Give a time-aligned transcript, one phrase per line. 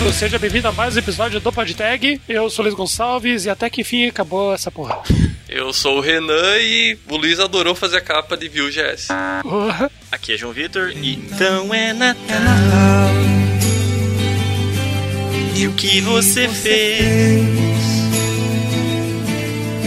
[0.00, 2.20] mundo, seja bem-vindo a mais um episódio do PodTag.
[2.28, 5.02] Eu sou o Luiz Gonçalves e até que enfim acabou essa porra.
[5.48, 9.08] Eu sou o Renan e o Luiz adorou fazer a capa de Vue.js.
[9.42, 9.90] Porra.
[10.10, 12.16] Aqui é João Vitor e então é Natal.
[15.54, 17.69] E o que você fez?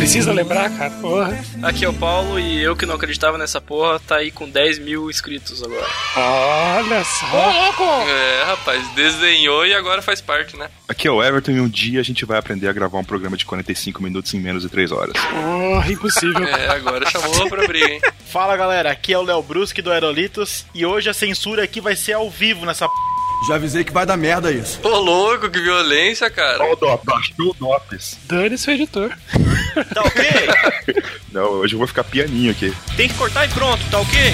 [0.03, 0.89] Precisa lembrar, cara.
[0.99, 1.39] Porra.
[1.61, 4.79] Aqui é o Paulo e eu que não acreditava nessa porra tá aí com 10
[4.79, 5.87] mil inscritos agora.
[6.17, 8.05] Olha só.
[8.09, 10.69] É, rapaz, desenhou e agora faz parte, né?
[10.89, 13.37] Aqui é o Everton e um dia a gente vai aprender a gravar um programa
[13.37, 15.13] de 45 minutos em menos de 3 horas.
[15.13, 16.43] Porra, impossível.
[16.43, 18.01] É, agora chamou pra briga, hein?
[18.25, 21.95] Fala galera, aqui é o Léo Brusque do Aerolitos e hoje a censura aqui vai
[21.95, 23.12] ser ao vivo nessa p...
[23.47, 24.79] Já avisei que vai dar merda isso.
[24.83, 26.63] Ô, louco, que violência, cara.
[26.63, 28.17] Ó o Dop, baixou o Dopes.
[28.25, 29.09] Dane-se o editor.
[29.93, 31.03] Tá ok?
[31.31, 32.73] Não, hoje eu vou ficar pianinho aqui.
[32.95, 34.33] Tem que cortar e pronto, tá ok?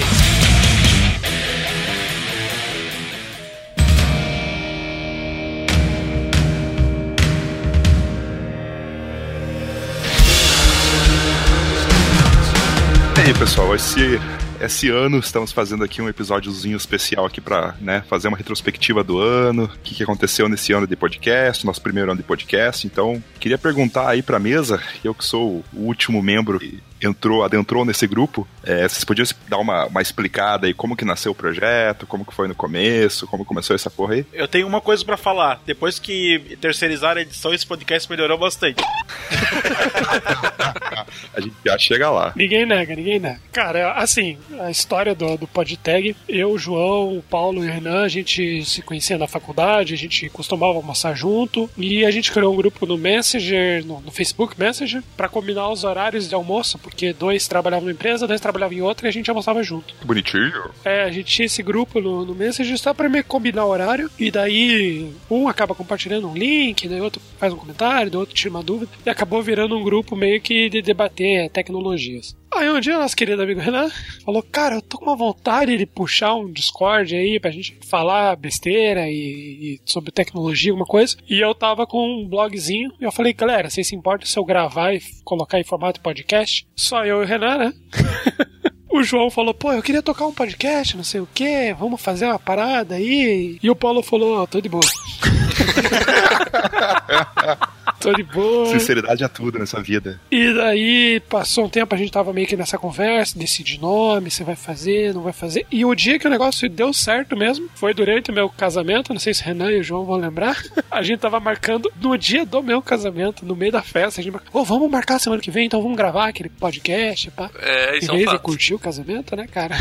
[13.16, 14.18] E aí, pessoal, esse,
[14.60, 19.18] esse ano estamos fazendo aqui um episódiozinho especial aqui pra né, fazer uma retrospectiva do
[19.18, 22.86] ano, o que, que aconteceu nesse ano de podcast, nosso primeiro ano de podcast.
[22.86, 27.84] Então, queria perguntar aí pra mesa, eu que sou o último membro que entrou, adentrou
[27.84, 32.06] nesse grupo, é, vocês podiam dar uma, uma explicada aí como que nasceu o projeto,
[32.06, 34.26] como que foi no começo, como começou essa porra aí?
[34.32, 35.60] Eu tenho uma coisa pra falar.
[35.64, 38.82] Depois que terceirizaram a edição, esse podcast melhorou bastante.
[41.34, 42.32] A gente já chega lá.
[42.36, 43.40] Ninguém nega, ninguém nega.
[43.52, 48.02] Cara, assim, a história do, do PodTag, eu, o João, o Paulo e o Renan,
[48.02, 52.52] a gente se conhecia na faculdade, a gente costumava almoçar junto e a gente criou
[52.52, 57.12] um grupo no Messenger, no, no Facebook Messenger, pra combinar os horários de almoço, porque
[57.12, 59.94] dois trabalhavam numa empresa, dois trabalhavam em outra e a gente almoçava junto.
[59.94, 60.70] Que bonitinho.
[60.84, 63.70] É, a gente tinha esse grupo no, no Messenger só pra meio que combinar o
[63.70, 68.34] horário, e daí um acaba compartilhando um link, daí outro faz um comentário, daí outro
[68.34, 72.36] tira uma dúvida, e acabou virando um grupo meio que de debater tecnologias.
[72.52, 73.88] Aí um dia nosso querido amigo Renan
[74.24, 78.36] falou, cara, eu tô com uma vontade de puxar um Discord aí pra gente falar
[78.36, 81.16] besteira e, e sobre tecnologia, alguma coisa.
[81.28, 84.44] E eu tava com um blogzinho e eu falei, galera, vocês se importam se eu
[84.44, 86.66] gravar e colocar em formato podcast?
[86.74, 87.72] Só eu e o Renan, né?
[88.92, 92.26] O João falou, pô, eu queria tocar um podcast, não sei o que, vamos fazer
[92.26, 93.56] uma parada aí.
[93.62, 94.82] E o Paulo falou, tô de boa.
[98.00, 98.66] tô de boa.
[98.66, 100.18] Sinceridade é tudo nessa vida.
[100.30, 104.42] E daí passou um tempo, a gente tava meio que nessa conversa, decide nome, você
[104.42, 105.66] vai fazer, não vai fazer.
[105.70, 109.20] E o dia que o negócio deu certo mesmo, foi durante o meu casamento, não
[109.20, 110.60] sei se o Renan e o João vão lembrar.
[110.90, 114.32] A gente tava marcando no dia do meu casamento, no meio da festa, a gente
[114.32, 117.50] marcou, ô, vamos marcar semana que vem, então vamos gravar aquele podcast, pá.
[117.60, 118.42] É, isso é um vez de fato.
[118.42, 119.76] curtir o casamento, né, cara?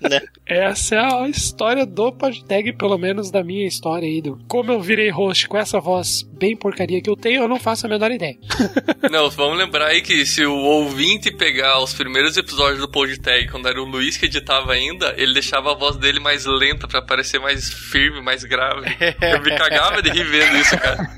[0.00, 0.20] Né?
[0.44, 4.20] Essa é a história do PodTag, pelo menos da minha história aí.
[4.20, 4.38] Do...
[4.54, 7.86] Como eu virei host com essa voz bem porcaria que eu tenho, eu não faço
[7.86, 8.36] a menor ideia.
[9.10, 13.68] Não, vamos lembrar aí que se o ouvinte pegar os primeiros episódios do PodTag, quando
[13.68, 17.40] era o Luiz que editava ainda, ele deixava a voz dele mais lenta pra parecer
[17.40, 18.96] mais firme, mais grave.
[19.20, 21.10] Eu me cagava de rir vendo isso, cara.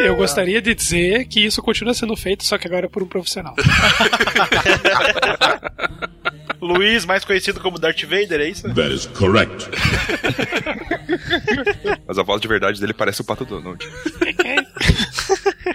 [0.04, 3.54] Eu gostaria de dizer que isso continua sendo feito, só que agora por um profissional.
[6.62, 8.72] Luiz, mais conhecido como Darth Vader, é isso?
[8.72, 9.66] That is correct.
[12.06, 13.84] Mas a voz de verdade dele parece o Pato Donald.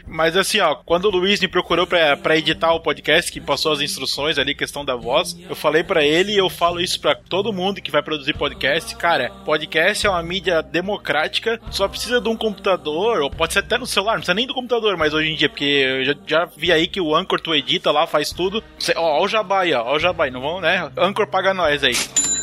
[0.08, 3.72] Mas assim, ó, quando o Luiz me procurou pra, pra editar o podcast, que passou
[3.72, 7.16] as instruções ali, questão da voz, eu falei pra ele e eu falo isso pra
[7.16, 8.96] todo mundo que vai produzir podcast.
[8.96, 13.78] Cara, podcast é uma mídia democrática, só precisa de um computador, ou pode ser até
[13.78, 16.46] no celular, não precisa nem do computador, mas hoje em dia, porque eu já, já
[16.46, 18.64] vi aí que o Anchor tu edita lá, faz tudo.
[18.80, 20.90] Cê, ó, ó o Jabá aí, ó, ó o Jabá aí, não vão, né?
[20.98, 21.96] Anchor paga nós aí.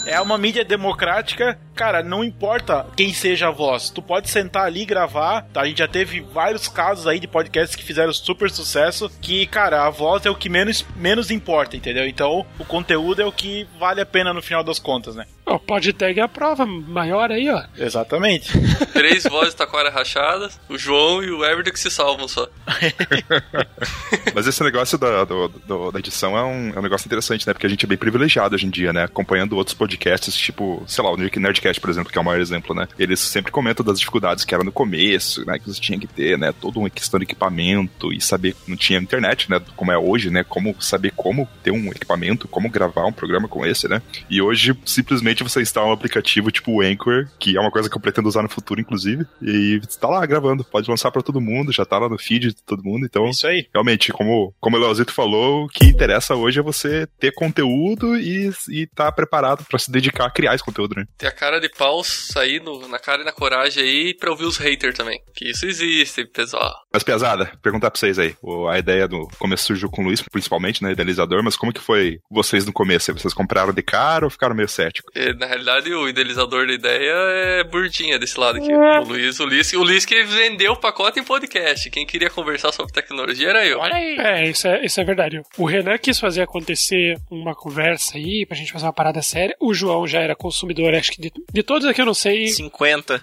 [0.06, 3.88] É uma mídia democrática, cara, não importa quem seja a voz.
[3.88, 5.62] Tu pode sentar ali e gravar, tá?
[5.62, 9.86] A gente já teve vários casos aí de podcasts que fizeram super sucesso, que, cara,
[9.86, 12.06] a voz é o que menos, menos importa, entendeu?
[12.06, 15.26] Então, o conteúdo é o que vale a pena no final das contas, né?
[15.46, 17.62] O PodTag é a prova maior aí, ó.
[17.76, 18.50] Exatamente.
[18.94, 22.48] Três vozes taquara rachadas, o João e o Everton que se salvam só.
[24.34, 27.52] Mas esse negócio da, do- do- da edição é um, é um negócio interessante, né?
[27.52, 29.04] Porque a gente é bem privilegiado hoje em dia, né?
[29.04, 32.40] Acompanhando outros podcasts, tipo, sei lá, o Nerd- Nerdcast, por exemplo, que é o maior
[32.40, 32.88] exemplo, né?
[32.98, 35.58] Eles sempre comentam das dificuldades que era no começo, né?
[35.58, 36.52] Que você tinha que ter, né?
[36.58, 38.56] Todo uma questão de equipamento e saber.
[38.66, 39.60] Não tinha internet, né?
[39.76, 40.42] Como é hoje, né?
[40.42, 44.00] Como saber como ter um equipamento, como gravar um programa como esse, né?
[44.30, 47.88] E hoje, simplesmente simplesmente você instala um aplicativo tipo o Anchor, que é uma coisa
[47.90, 50.64] que eu pretendo usar no futuro, inclusive, e está lá gravando.
[50.64, 53.04] Pode lançar para todo mundo, já tá lá no feed de todo mundo.
[53.06, 53.66] Então, Isso aí.
[53.72, 58.50] realmente, como, como o Leozito falou, o que interessa hoje é você ter conteúdo e,
[58.70, 61.04] e tá preparado para se dedicar a criar esse conteúdo, né?
[61.18, 64.44] Ter a cara de pau sair no- na cara e na coragem aí pra ouvir
[64.44, 65.20] os haters também.
[65.34, 66.72] Que isso existe, pessoal.
[66.92, 68.34] Mas, pesada, perguntar pra vocês aí.
[68.70, 70.92] A ideia do começo surgiu com o Luiz, principalmente, né?
[70.92, 73.12] Idealizador, mas como que foi vocês no começo?
[73.12, 75.10] Vocês compraram de cara ou ficaram meio céticos?
[75.32, 77.12] Na realidade, o idealizador da ideia
[77.60, 78.72] é Burdinha desse lado aqui.
[78.72, 81.88] O Luiz, o Luiz, o Luiz que vendeu o pacote em podcast.
[81.90, 83.78] Quem queria conversar sobre tecnologia era eu.
[83.78, 84.16] Olha aí.
[84.18, 85.40] É, isso é, isso é verdade.
[85.56, 89.56] O Renan quis fazer acontecer uma conversa aí, pra gente fazer uma parada séria.
[89.60, 93.20] O João já era consumidor, acho que de, de todos aqui eu não sei, 50.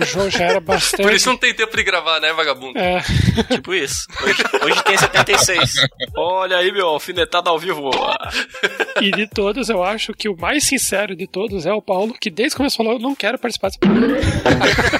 [0.00, 1.02] o João já era bastante.
[1.02, 2.78] Por isso não tem tempo de gravar, né, vagabundo?
[2.78, 2.98] É,
[3.50, 4.06] Tipo isso.
[4.22, 5.74] Hoje, hoje tem 76.
[6.16, 7.90] Olha aí, meu, alfinetada ao vivo.
[9.00, 12.30] e de todos, eu acho que o mais sincero de todos é o Paulo, que
[12.30, 14.98] desde o começo falou: eu não quero participar dessa parada.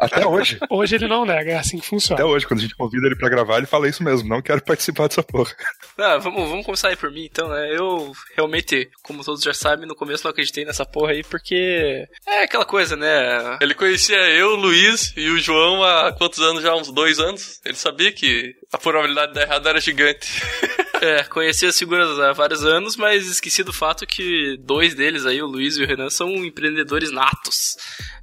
[0.00, 0.58] Até hoje.
[0.70, 2.20] Hoje ele não nega, é assim que funciona.
[2.20, 4.28] Até hoje, quando a gente convida ele pra gravar, ele fala isso mesmo.
[4.28, 5.54] Não quero participar dessa porra.
[5.98, 7.74] Ah, vamos, vamos começar aí por mim, então, né?
[7.74, 12.42] Eu realmente, como todos já sabem, no começo não acreditei nessa porra aí, porque é
[12.42, 13.58] aquela coisa, né?
[13.60, 16.74] Ele conhecia eu, o Luiz e o João há quantos anos já?
[16.74, 17.60] Uns dois anos.
[17.64, 20.42] Ele sabia que a probabilidade de dar errado era gigante.
[21.00, 25.42] É, conheci as figuras há vários anos, mas esqueci do fato que dois deles aí,
[25.42, 27.76] o Luiz e o Renan, são empreendedores natos.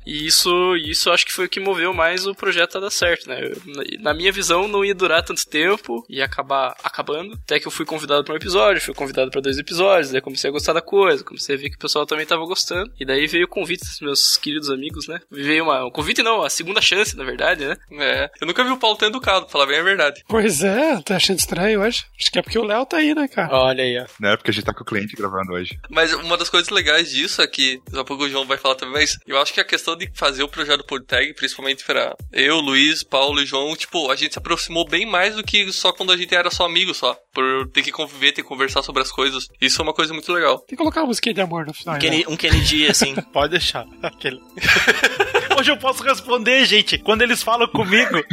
[0.05, 3.29] E isso, isso acho que foi o que moveu mais o projeto a dar certo,
[3.29, 3.39] né?
[3.41, 3.61] Eu-
[4.01, 7.39] na- minha visão, não ia durar tanto tempo, ia acabar acabando.
[7.45, 10.49] Até que eu fui convidado para um episódio, fui convidado para dois episódios, daí comecei
[10.49, 12.91] a gostar da coisa, comecei a ver que o pessoal também tava gostando.
[12.99, 15.19] E daí veio o convite dos meus queridos amigos, né?
[15.31, 15.85] Veio uma.
[15.85, 17.77] Um convite não, a segunda chance, na verdade, né?
[17.93, 20.21] É, eu nunca vi o Paulo tão educado, pra falar bem a verdade.
[20.27, 22.03] Pois é, tá achando estranho hoje?
[22.19, 23.53] Acho que é porque o Léo tá aí, né, cara?
[23.55, 24.05] Olha aí, ó.
[24.19, 24.35] Né?
[24.37, 25.77] Porque a gente tá com o cliente gravando hoje.
[25.89, 28.75] Mas uma das coisas legais disso é que, daqui a pouco o João vai falar
[28.75, 32.59] também, mas eu acho que a questão de fazer o projeto Podtag, principalmente pra eu,
[32.59, 36.11] Luiz, Paulo e João, tipo, a gente se aproximou bem mais do que só quando
[36.11, 37.15] a gente era só amigo só.
[37.33, 39.47] Por ter que conviver, ter que conversar sobre as coisas.
[39.59, 40.59] Isso é uma coisa muito legal.
[40.59, 41.95] Tem que colocar uma musiquinha de amor no final.
[41.95, 42.01] Um né?
[42.01, 43.15] Kenny- um Kennedy, assim.
[43.33, 43.85] Pode deixar.
[44.01, 44.39] Aquele.
[45.63, 46.97] Hoje eu posso responder, gente.
[46.97, 48.21] Quando eles falam comigo.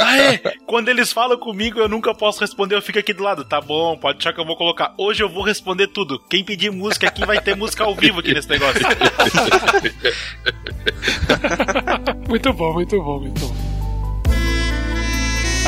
[0.00, 0.38] Ah, é?
[0.64, 2.76] Quando eles falam comigo, eu nunca posso responder.
[2.76, 3.44] Eu fico aqui do lado.
[3.44, 4.94] Tá bom, pode deixar que eu vou colocar.
[4.96, 6.20] Hoje eu vou responder tudo.
[6.30, 8.80] Quem pedir música aqui vai ter música ao vivo aqui nesse negócio.
[12.28, 13.67] muito bom, muito bom, muito bom.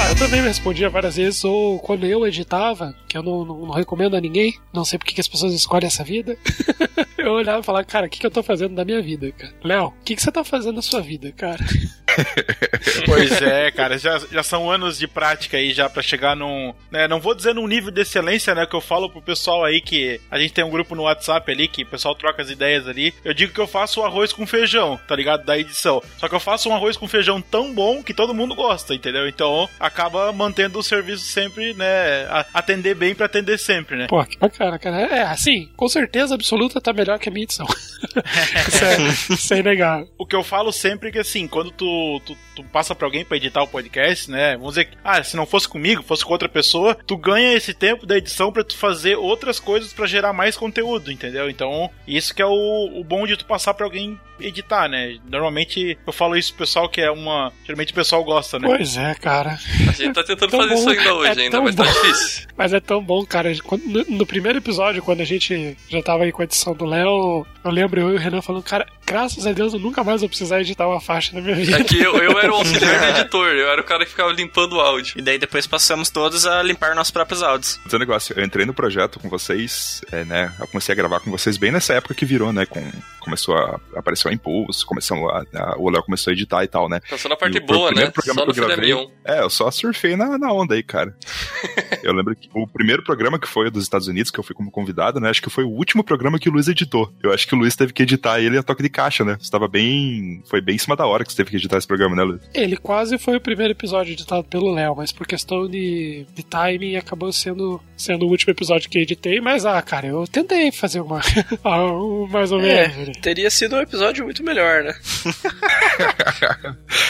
[0.00, 3.66] Ah, eu também me respondia várias vezes, ou quando eu editava, que eu não, não,
[3.66, 6.38] não recomendo a ninguém, não sei porque que as pessoas escolhem essa vida.
[7.18, 9.54] eu olhava e falava, cara, o que, que eu tô fazendo da minha vida, cara?
[9.62, 11.62] Léo, o que, que você tá fazendo na sua vida, cara?
[13.06, 17.06] Pois é, cara, já, já são anos de prática aí já pra chegar num, né,
[17.08, 20.20] não vou dizer num nível de excelência, né, que eu falo pro pessoal aí que
[20.30, 23.14] a gente tem um grupo no WhatsApp ali que o pessoal troca as ideias ali.
[23.24, 25.44] Eu digo que eu faço o arroz com feijão, tá ligado?
[25.44, 26.02] Da edição.
[26.18, 29.28] Só que eu faço um arroz com feijão tão bom que todo mundo gosta, entendeu?
[29.28, 34.06] Então acaba mantendo o serviço sempre, né, atender bem pra atender sempre, né?
[34.08, 35.00] Pô, que bacana, cara.
[35.02, 37.66] É, assim, com certeza absoluta tá melhor que a minha edição.
[38.68, 38.96] isso, é,
[39.34, 40.08] isso é inegável.
[40.30, 43.36] Que eu falo sempre é que assim, quando tu, tu, tu passa pra alguém pra
[43.36, 44.52] editar o podcast, né?
[44.56, 47.74] Vamos dizer que, ah, se não fosse comigo, fosse com outra pessoa, tu ganha esse
[47.74, 51.50] tempo da edição pra tu fazer outras coisas pra gerar mais conteúdo, entendeu?
[51.50, 55.18] Então, isso que é o, o bom de tu passar pra alguém editar, né?
[55.28, 57.52] Normalmente eu falo isso pro pessoal que é uma.
[57.64, 58.68] Geralmente o pessoal gosta, né?
[58.68, 59.58] Pois é, cara.
[59.88, 60.74] A gente tá tentando fazer bom.
[60.74, 61.90] isso ainda hoje, É ainda, mas tá bom.
[61.92, 62.48] difícil.
[62.60, 63.50] Mas é tão bom, cara.
[63.64, 66.84] Quando- no, no primeiro episódio, quando a gente já tava aí com a edição do
[66.84, 70.20] Léo, eu lembro eu e o Renan falando, cara, graças a Deus eu nunca mais
[70.20, 71.78] vou precisar editar uma faixa na minha vida.
[71.80, 74.30] É que eu, eu era o auxiliar do editor, eu era o cara que ficava
[74.30, 75.14] limpando o áudio.
[75.18, 77.80] E daí depois passamos todos a limpar nossos próprios áudios.
[77.82, 80.52] Mas é um negócio, eu entrei no projeto com vocês, é, né?
[80.60, 82.66] Eu comecei a gravar com vocês bem nessa época que virou, né?
[82.66, 82.82] Com,
[83.20, 87.00] começou a aparecer impulso, começou a, a- o Léo começou a editar e tal, né?
[87.08, 88.12] Tá só na parte E o boa, primeiro né?
[88.12, 89.08] programa Só no que eu gravei-.
[89.24, 91.14] É, eu só surfei na, na onda aí, cara.
[92.02, 94.54] eu lembro que o primeiro programa que foi o dos Estados Unidos, que eu fui
[94.54, 95.30] como convidado, né?
[95.30, 97.12] Acho que foi o último programa que o Luiz editou.
[97.22, 99.36] Eu acho que o Luiz teve que editar ele a toque de caixa, né?
[99.40, 100.42] Você tava bem.
[100.46, 102.40] Foi bem em cima da hora que você teve que editar esse programa, né, Luiz?
[102.54, 106.96] Ele quase foi o primeiro episódio editado pelo Léo, mas por questão de, de timing
[106.96, 109.40] acabou sendo, sendo o último episódio que editei.
[109.40, 111.20] Mas, ah, cara, eu tentei fazer uma.
[111.64, 111.88] ah,
[112.30, 113.16] mais ou É, menos.
[113.18, 114.94] teria sido um episódio muito melhor, né?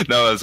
[0.09, 0.41] Não, mas,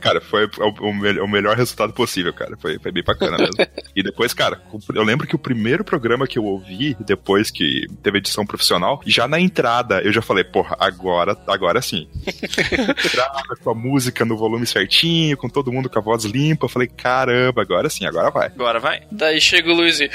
[0.00, 2.56] cara, foi o, o mel- o melhor resultado possível, cara.
[2.60, 3.54] Foi, foi bem bacana mesmo.
[3.94, 4.60] e depois, cara,
[4.94, 9.26] eu lembro que o primeiro programa que eu ouvi, depois que teve edição profissional, já
[9.26, 12.08] na entrada eu já falei, porra, agora, agora sim.
[12.26, 16.66] entrada com a música no volume certinho, com todo mundo com a voz limpa.
[16.66, 18.46] Eu falei, caramba, agora sim, agora vai.
[18.48, 19.02] Agora vai.
[19.10, 20.10] Daí chega o Luiz e.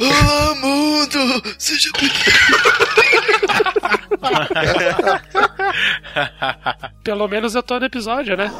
[0.00, 1.42] Olá, mundo!
[1.58, 1.90] Seja!
[7.04, 8.50] Pelo menos eu tô no episódio, né?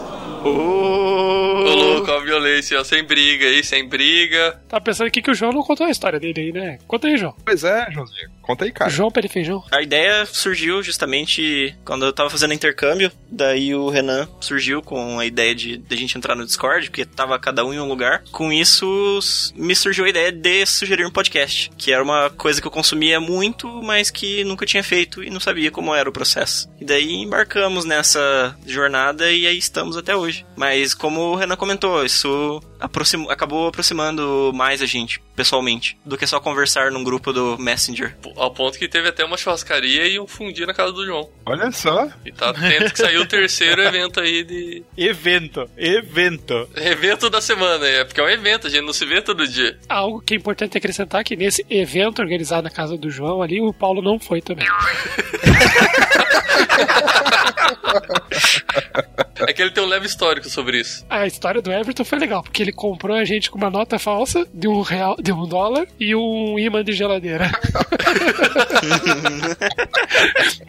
[1.93, 4.61] Ô, louco, a violência, ó, sem briga aí, sem briga.
[4.69, 6.79] Tá pensando aqui que o João não contou a história dele aí, né?
[6.87, 7.35] Conta aí, João.
[7.45, 8.31] Pois é, Joãozinho.
[8.41, 8.91] Conta aí, cara.
[8.91, 9.63] João Perifeijão.
[9.71, 13.11] A ideia surgiu justamente quando eu tava fazendo intercâmbio.
[13.31, 17.05] Daí o Renan surgiu com a ideia de, de a gente entrar no Discord, porque
[17.05, 18.25] tava cada um em um lugar.
[18.33, 19.21] Com isso,
[19.55, 23.21] me surgiu a ideia de sugerir um podcast, que era uma coisa que eu consumia
[23.21, 26.69] muito, mas que nunca tinha feito e não sabia como era o processo.
[26.81, 30.45] E daí embarcamos nessa jornada e aí estamos até hoje.
[30.57, 36.27] Mas como o Renan comentou, isso aproxim- acabou aproximando mais a gente, pessoalmente, do que
[36.27, 38.17] só conversar num grupo do Messenger.
[38.37, 41.31] Ao ponto que teve até uma churrascaria e um fundi na casa do João.
[41.47, 42.09] Olha só.
[42.25, 44.83] E tá atento que saiu o terceiro evento aí de.
[44.97, 46.69] Evento, evento.
[46.77, 49.79] Evento da semana, é porque é um evento, a gente não se vê todo dia.
[49.89, 53.61] Algo que é importante acrescentar é que nesse evento organizado na casa do João ali,
[53.61, 54.67] o Paulo não foi também.
[59.47, 61.05] É que ele tem um leve histórico sobre isso.
[61.11, 64.47] A história do Everton foi legal, porque ele comprou a gente com uma nota falsa
[64.52, 67.50] de um real, de um dólar e um imã de geladeira.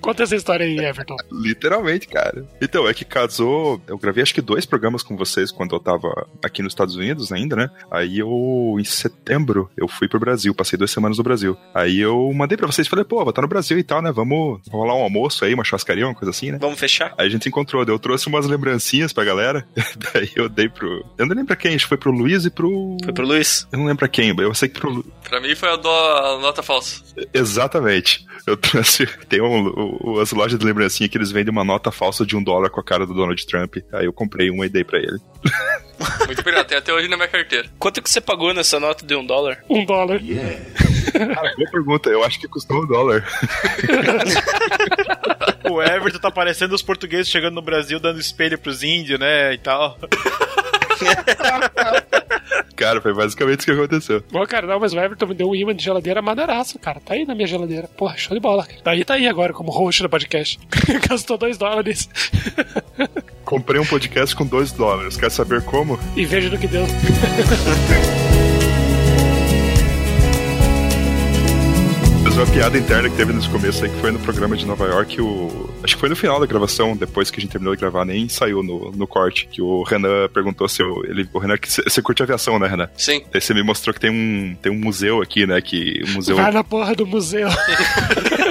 [0.02, 1.16] Conta essa história aí, Everton.
[1.32, 2.46] Literalmente, cara.
[2.62, 3.82] Então, é que casou.
[3.88, 6.10] Eu gravei acho que dois programas com vocês quando eu tava
[6.44, 7.70] aqui nos Estados Unidos ainda, né?
[7.90, 11.58] Aí eu, em setembro, eu fui pro Brasil, passei duas semanas no Brasil.
[11.74, 14.12] Aí eu mandei pra vocês, falei, pô, vou estar no Brasil e tal, né?
[14.12, 16.58] Vamos rolar um almoço aí, uma churrascaria, uma coisa assim, né?
[16.60, 17.14] Vamos fechar?
[17.18, 19.66] Aí a gente se encontrou, eu trouxe umas lembrancinhas pra galera.
[20.14, 21.06] Daí eu dei pro.
[21.18, 22.98] Eu não lembro pra quem, acho foi pro Luiz e pro.
[23.04, 23.68] Foi pro Luiz?
[23.72, 24.90] Eu não lembro pra quem, eu sei que pro.
[24.90, 27.02] Lu- Pra mim foi a, do, a nota falsa.
[27.34, 28.26] Exatamente.
[28.46, 29.06] Eu trouxe.
[29.30, 29.68] Tem um,
[30.04, 32.80] um- as lojas de lembrancinha que eles vendem uma nota falsa de um dólar com
[32.80, 33.78] a cara do Donald Trump.
[33.94, 35.18] Aí eu comprei uma e dei pra ele.
[36.28, 37.70] Muito pirata, tem até hoje na minha carteira.
[37.80, 39.64] Quanto que você pagou nessa nota de um dólar?
[39.70, 40.20] Um dólar.
[41.14, 42.10] Cara, boa pergunta.
[42.10, 43.26] Eu acho que custou um dólar.
[45.70, 49.54] O Everton tá parecendo os portugueses chegando no Brasil dando espelho pros índios, né?
[49.54, 49.98] E tal.
[52.76, 54.24] Cara, foi basicamente isso que aconteceu.
[54.32, 57.00] Bom, cara, não, mas o Everton me deu um imã de geladeira maneiraço, cara.
[57.00, 57.88] Tá aí na minha geladeira.
[57.88, 58.66] Porra, show de bola.
[58.66, 58.80] Cara.
[58.84, 60.60] Daí tá aí agora, como host do podcast.
[61.08, 62.10] Gastou dois dólares.
[63.46, 65.16] Comprei um podcast com dois dólares.
[65.16, 66.00] Quer saber como?
[66.16, 66.86] e veja no que deu.
[72.36, 74.88] Mas uma piada interna que teve nesse começo aí, que foi no programa de Nova
[74.88, 75.70] York, o...
[75.84, 78.28] acho que foi no final da gravação, depois que a gente terminou de gravar, nem
[78.28, 81.06] saiu no, no corte, que o Renan perguntou se eu...
[81.06, 82.90] Ele, o Renan, que você você curte aviação, né, Renan?
[82.98, 83.22] Sim.
[83.32, 86.02] Aí você me mostrou que tem um, tem um museu aqui, né, que...
[86.08, 86.36] Um museu...
[86.36, 87.50] Vai na porra do museu.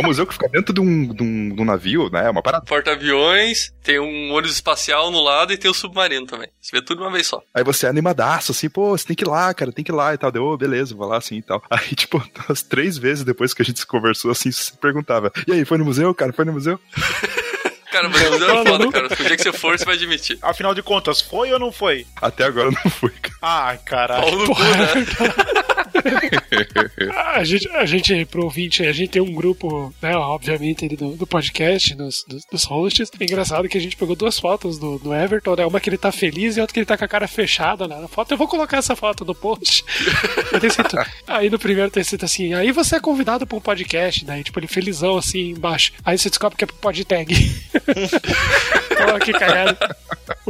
[0.00, 2.30] É um museu que fica dentro de um, de um, de um navio, né, é
[2.30, 2.64] uma parada.
[2.64, 6.48] Porta-aviões, tem um ônibus espacial no lado e tem o submarino também.
[6.58, 7.42] Você vê tudo de uma vez só.
[7.54, 9.94] Aí você é animadaço, assim, pô, você tem que ir lá, cara, tem que ir
[9.94, 10.32] lá e tal.
[10.32, 11.62] Deu, "Ô, beleza, vou lá assim e tal.
[11.70, 12.16] Aí, tipo,
[12.48, 15.76] umas três vezes depois que a gente se conversou, assim, você perguntava, e aí, foi
[15.76, 16.80] no museu, cara, foi no museu?
[17.90, 19.06] Cara, mas o museu é foda, cara.
[19.06, 20.38] O dia que você for, você vai admitir.
[20.42, 22.06] Afinal de contas, foi ou não foi?
[22.22, 23.34] Até agora não fui, cara.
[23.42, 24.22] Ai, caralho.
[24.22, 25.64] Pau no cu, né?
[27.34, 31.16] A gente, a gente, pro ouvinte, a gente tem um grupo, né, obviamente, ali do,
[31.16, 33.10] do podcast, dos, dos, dos hosts.
[33.18, 35.64] É engraçado que a gente pegou duas fotos do, do Everton, né?
[35.64, 37.98] Uma que ele tá feliz e outra que ele tá com a cara fechada né,
[38.00, 38.32] na foto.
[38.32, 39.84] Eu vou colocar essa foto no post.
[40.62, 44.44] Escrito, aí no primeiro tem escrito assim, aí você é convidado pra um podcast, daí,
[44.44, 45.92] tipo, ele felizão assim embaixo.
[46.04, 47.34] Aí você descobre que é pro podtag.
[47.72, 49.96] Pô, que cagada.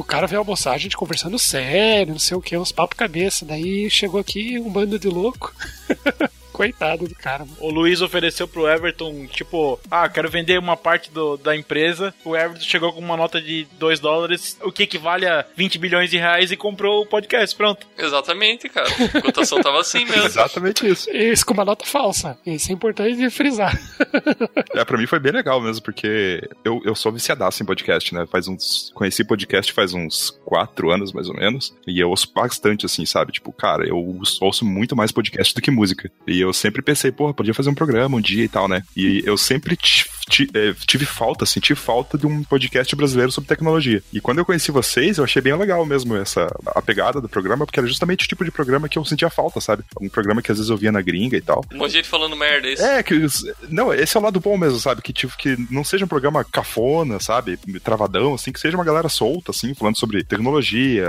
[0.00, 3.44] O cara veio almoçar, a gente conversando sério, não sei o que, uns papo cabeça.
[3.44, 5.54] Daí chegou aqui um bando de louco.
[6.52, 7.56] Coitado do cara, mano.
[7.60, 12.14] O Luiz ofereceu pro Everton, tipo, ah, quero vender uma parte do, da empresa.
[12.24, 16.10] O Everton chegou com uma nota de 2 dólares, o que equivale a 20 bilhões
[16.10, 17.54] de reais e comprou o podcast.
[17.56, 17.86] Pronto.
[17.96, 18.88] Exatamente, cara.
[19.14, 20.24] A cotação tava assim mesmo.
[20.26, 21.10] Exatamente isso.
[21.10, 22.38] Isso com uma nota falsa.
[22.44, 23.78] Isso é importante frisar.
[24.74, 28.24] É, pra mim foi bem legal mesmo, porque eu, eu sou viciadaço em podcast, né?
[28.30, 28.90] Faz uns.
[28.94, 31.74] Conheci podcast faz uns quatro anos, mais ou menos.
[31.86, 33.32] E eu ouço bastante, assim, sabe?
[33.32, 33.96] Tipo, cara, eu
[34.40, 36.10] ouço muito mais podcast do que música.
[36.26, 38.82] E eu sempre pensei, porra, podia fazer um programa um dia e tal, né?
[38.96, 39.78] E eu sempre
[40.54, 44.02] eh, tive falta, senti falta de um podcast brasileiro sobre tecnologia.
[44.12, 47.66] E quando eu conheci vocês, eu achei bem legal mesmo essa a pegada do programa,
[47.66, 49.82] porque era justamente o tipo de programa que eu sentia falta, sabe?
[50.00, 51.64] Um programa que às vezes eu via na gringa e tal.
[51.72, 52.82] Um monte de gente falando merda, é isso.
[52.82, 53.26] É, que.
[53.68, 55.02] Não, esse é o lado bom mesmo, sabe?
[55.02, 57.58] Que, tipo, que não seja um programa cafona, sabe?
[57.82, 61.08] Travadão, assim, que seja uma galera solta, assim, falando sobre tecnologia,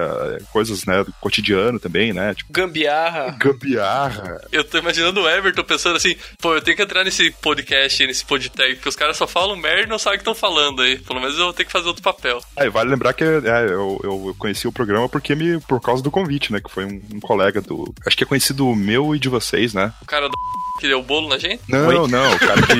[0.52, 2.34] coisas, né, do cotidiano também, né?
[2.34, 3.38] Tipo, Gambiarra.
[3.40, 4.42] gambiarra.
[4.52, 8.26] Eu tô imaginando o Everton pensando assim, pô, eu tenho que entrar nesse podcast, nesse
[8.26, 10.98] podtag, porque os caras só falam merda e não sabem o que estão falando aí.
[11.00, 12.42] Pelo menos eu vou ter que fazer outro papel.
[12.56, 16.12] Aí vale lembrar que é, eu, eu conheci o programa porque me, por causa do
[16.12, 16.60] convite, né?
[16.60, 17.94] Que foi um, um colega do.
[18.06, 19.94] Acho que é conhecido meu e de vocês, né?
[20.02, 20.36] O cara do
[20.80, 21.62] que deu bolo na gente?
[21.68, 22.74] Não, não, o cara que.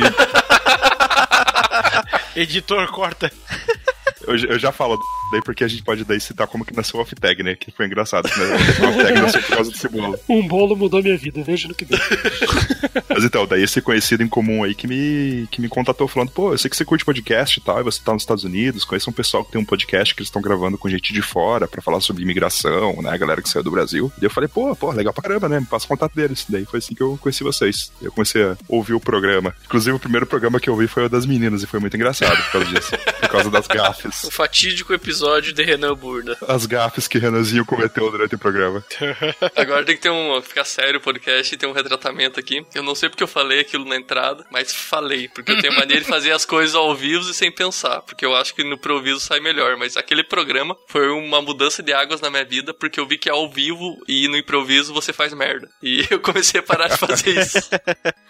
[2.40, 3.32] Editor, corta.
[4.32, 5.00] Eu, eu já falo
[5.32, 7.56] daí porque a gente pode daí citar como que nasceu o off-tag, né?
[7.56, 8.28] Que foi engraçado.
[8.28, 8.46] Né?
[8.80, 10.20] O off-tag nasceu por causa desse bolo.
[10.30, 12.00] Um bolo mudou minha vida, veja no que deu.
[13.10, 16.54] Mas então, daí esse conhecido em comum aí que me, que me contatou falando, pô,
[16.54, 19.10] eu sei que você curte podcast e tal, e você tá nos Estados Unidos, conheço
[19.10, 21.82] um pessoal que tem um podcast que eles estão gravando com gente de fora pra
[21.82, 23.12] falar sobre imigração, né?
[23.12, 24.12] A galera que saiu do Brasil.
[24.22, 25.60] E eu falei, pô, pô, legal pra caramba, né?
[25.60, 26.46] Me passa o contato deles.
[26.48, 27.92] Daí foi assim que eu conheci vocês.
[28.02, 29.54] Eu comecei a ouvir o programa.
[29.66, 32.38] Inclusive, o primeiro programa que eu ouvi foi o das meninas, e foi muito engraçado
[32.44, 32.92] por causa disso.
[33.20, 34.21] por causa das gafes.
[34.24, 36.38] O fatídico episódio de Renan Burda.
[36.48, 38.84] As gafes que Renanzinho cometeu durante o programa.
[39.56, 40.42] Agora tem que ter um.
[40.42, 42.66] ficar sério o podcast e ter um retratamento aqui.
[42.74, 45.28] Eu não sei porque eu falei aquilo na entrada, mas falei.
[45.28, 48.02] Porque eu tenho mania de fazer as coisas ao vivo e sem pensar.
[48.02, 49.76] Porque eu acho que no improviso sai melhor.
[49.78, 53.30] Mas aquele programa foi uma mudança de águas na minha vida, porque eu vi que
[53.30, 55.70] ao vivo e no improviso você faz merda.
[55.82, 57.70] E eu comecei a parar de fazer isso.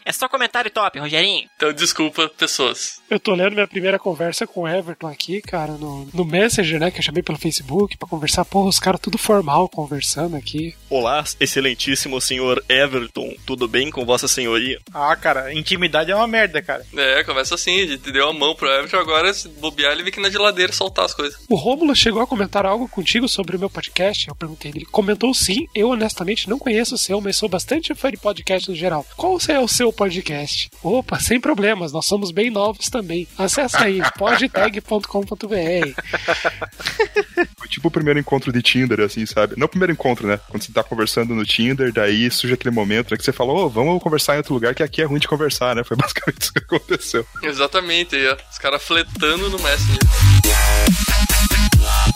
[0.03, 1.47] É só comentário top, Rogerinho.
[1.55, 2.99] Então desculpa, pessoas.
[3.07, 6.91] Eu tô lendo minha primeira conversa com o Everton aqui, cara, no, no Messenger, né?
[6.91, 8.45] Que eu chamei pelo Facebook pra conversar.
[8.45, 10.75] Porra, os caras tudo formal conversando aqui.
[10.89, 14.79] Olá, excelentíssimo senhor Everton, tudo bem com vossa senhoria?
[14.93, 16.85] Ah, cara, intimidade é uma merda, cara.
[16.95, 20.11] É, começa assim, a gente deu a mão pro Everton, agora se bobear ele vem
[20.11, 21.39] aqui na geladeira soltar as coisas.
[21.49, 24.27] O Rômulo chegou a comentar algo contigo sobre o meu podcast.
[24.27, 25.67] Eu perguntei, ele comentou sim.
[25.73, 29.05] Eu honestamente não conheço o seu, mas sou bastante fã de podcast no geral.
[29.15, 30.69] Qual é o seu podcast?
[30.83, 33.27] Opa, sem problemas, nós somos bem novos também.
[33.37, 35.60] Acesse aí, podtag.com.br.
[37.57, 39.55] Foi tipo o primeiro encontro de Tinder, assim, sabe?
[39.57, 40.39] Não o primeiro encontro, né?
[40.49, 43.69] Quando você tá conversando no Tinder, daí surge aquele momento né, que você falou, ô,
[43.69, 45.83] vamos conversar em outro lugar, que aqui é ruim de conversar, né?
[45.83, 47.25] Foi basicamente isso que aconteceu.
[47.43, 51.20] Exatamente, aí, ó, os caras fletando no Messenger.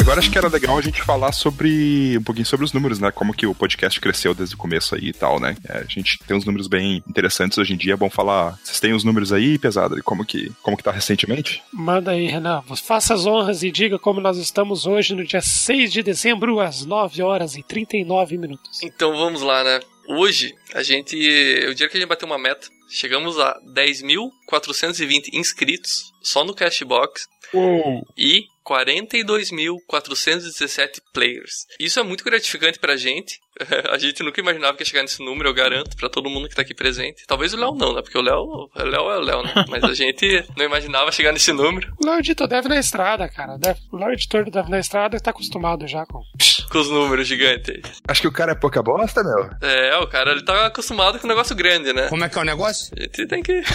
[0.05, 3.09] Agora acho que era legal a gente falar sobre um pouquinho sobre os números, né?
[3.09, 5.57] Como que o podcast cresceu desde o começo aí e tal, né?
[5.67, 7.93] É, a gente tem uns números bem interessantes hoje em dia.
[7.93, 8.55] É bom falar.
[8.63, 10.01] Vocês têm os números aí, pesado?
[10.03, 11.63] Como que, como que tá recentemente?
[11.73, 12.61] Manda aí, Renan.
[12.85, 16.85] Faça as honras e diga como nós estamos hoje no dia 6 de dezembro, às
[16.85, 18.83] 9 horas e 39 minutos.
[18.83, 19.79] Então vamos lá, né?
[20.07, 21.15] Hoje, a gente.
[21.67, 27.27] O dia que a gente bateu uma meta, chegamos a 10.420 inscritos só no Cashbox
[27.53, 28.05] Uou.
[28.17, 31.67] e 42.417 players.
[31.79, 33.39] Isso é muito gratificante pra gente.
[33.91, 36.55] A gente nunca imaginava que ia chegar nesse número, eu garanto, pra todo mundo que
[36.55, 37.23] tá aqui presente.
[37.27, 38.01] Talvez o Léo não, né?
[38.01, 39.53] Porque o Léo, Léo é o Léo, né?
[39.69, 43.57] Mas a gente não imaginava chegar nesse número O Léo Editor deve na estrada, cara.
[43.57, 46.21] Deve- o Léo Editor Deve na estrada tá acostumado já com.
[46.75, 47.81] com os números gigantes.
[48.05, 49.49] Acho que o cara é pouca bosta, meu.
[49.61, 52.07] É, o cara ele tá acostumado com um negócio grande, né?
[52.09, 52.93] Como é que é o negócio?
[52.97, 53.63] A gente tem que.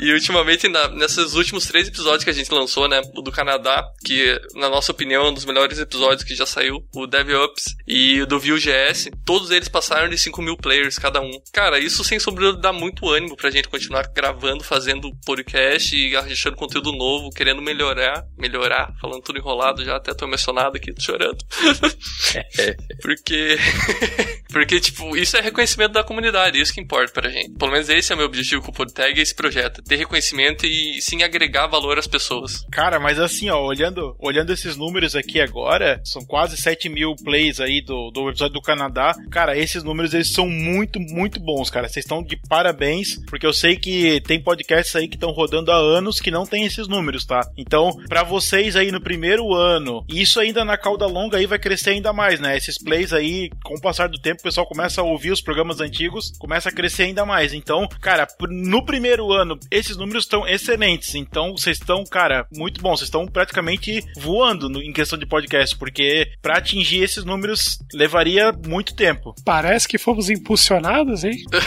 [0.00, 3.00] e ultimamente, na- nesses últimos três episódios que a gente lançou, né?
[3.16, 6.84] O do Canadá, que na nossa opinião é um dos melhores episódios que já saiu,
[6.92, 11.30] o DevOps e o do Vue.js, todos eles passaram de 5 mil players cada um.
[11.52, 16.56] Cara, isso sem sombra dá muito ânimo pra gente continuar gravando, fazendo podcast e achando
[16.56, 21.38] conteúdo novo, querendo melhorar, melhorar, falando tudo enrolado já, até tô emocionado aqui, tô chorando.
[23.02, 23.56] Porque.
[24.50, 27.50] Porque, tipo, isso é reconhecimento da comunidade, isso que importa pra gente.
[27.58, 29.82] Pelo menos esse é o meu objetivo com o PodTag, esse projeto.
[29.82, 32.64] Ter reconhecimento e sim agregar valor às pessoas.
[32.70, 37.60] Cara, mas assim, ó, olhando, olhando esses números aqui agora, são quase 7 mil plays
[37.60, 39.14] aí do, do episódio do Canadá.
[39.30, 41.88] Cara, esses números eles são muito, muito bons, cara.
[41.88, 45.76] Vocês estão de parabéns, porque eu sei que tem podcasts aí que estão rodando há
[45.76, 47.40] anos que não tem esses números, tá?
[47.56, 51.90] Então, pra vocês aí no primeiro ano, isso ainda na cauda longa aí vai crescer
[51.90, 52.56] ainda mais, né?
[52.56, 55.80] Esses plays aí, com o passar do tempo, o pessoal começa a ouvir os programas
[55.80, 57.52] antigos, começa a crescer ainda mais.
[57.52, 61.14] Então, cara, no primeiro ano, esses números estão excelentes.
[61.14, 62.90] Então, vocês estão, cara, muito bom.
[62.96, 68.52] Vocês estão praticamente voando no- em questão de podcast, porque pra atingir esses números levaria
[68.66, 69.34] muito tempo.
[69.44, 71.36] Parece que fomos impulsionados, hein?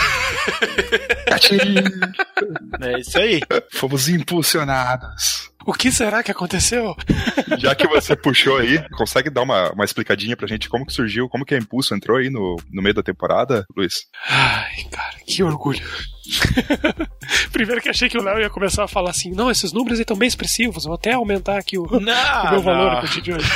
[2.81, 3.39] É isso aí.
[3.71, 5.50] Fomos impulsionados.
[5.65, 6.95] O que será que aconteceu?
[7.59, 11.29] Já que você puxou aí, consegue dar uma, uma explicadinha pra gente como que surgiu,
[11.29, 14.05] como que a Impulso entrou aí no, no meio da temporada, Luiz?
[14.27, 15.87] Ai, cara, que orgulho.
[17.51, 20.17] Primeiro que achei que o Léo ia começar a falar assim: não, esses números estão
[20.17, 21.99] bem expressivos, vou até aumentar aqui o, Não,
[22.47, 22.97] o meu valor não.
[22.97, 23.49] a partir de hoje.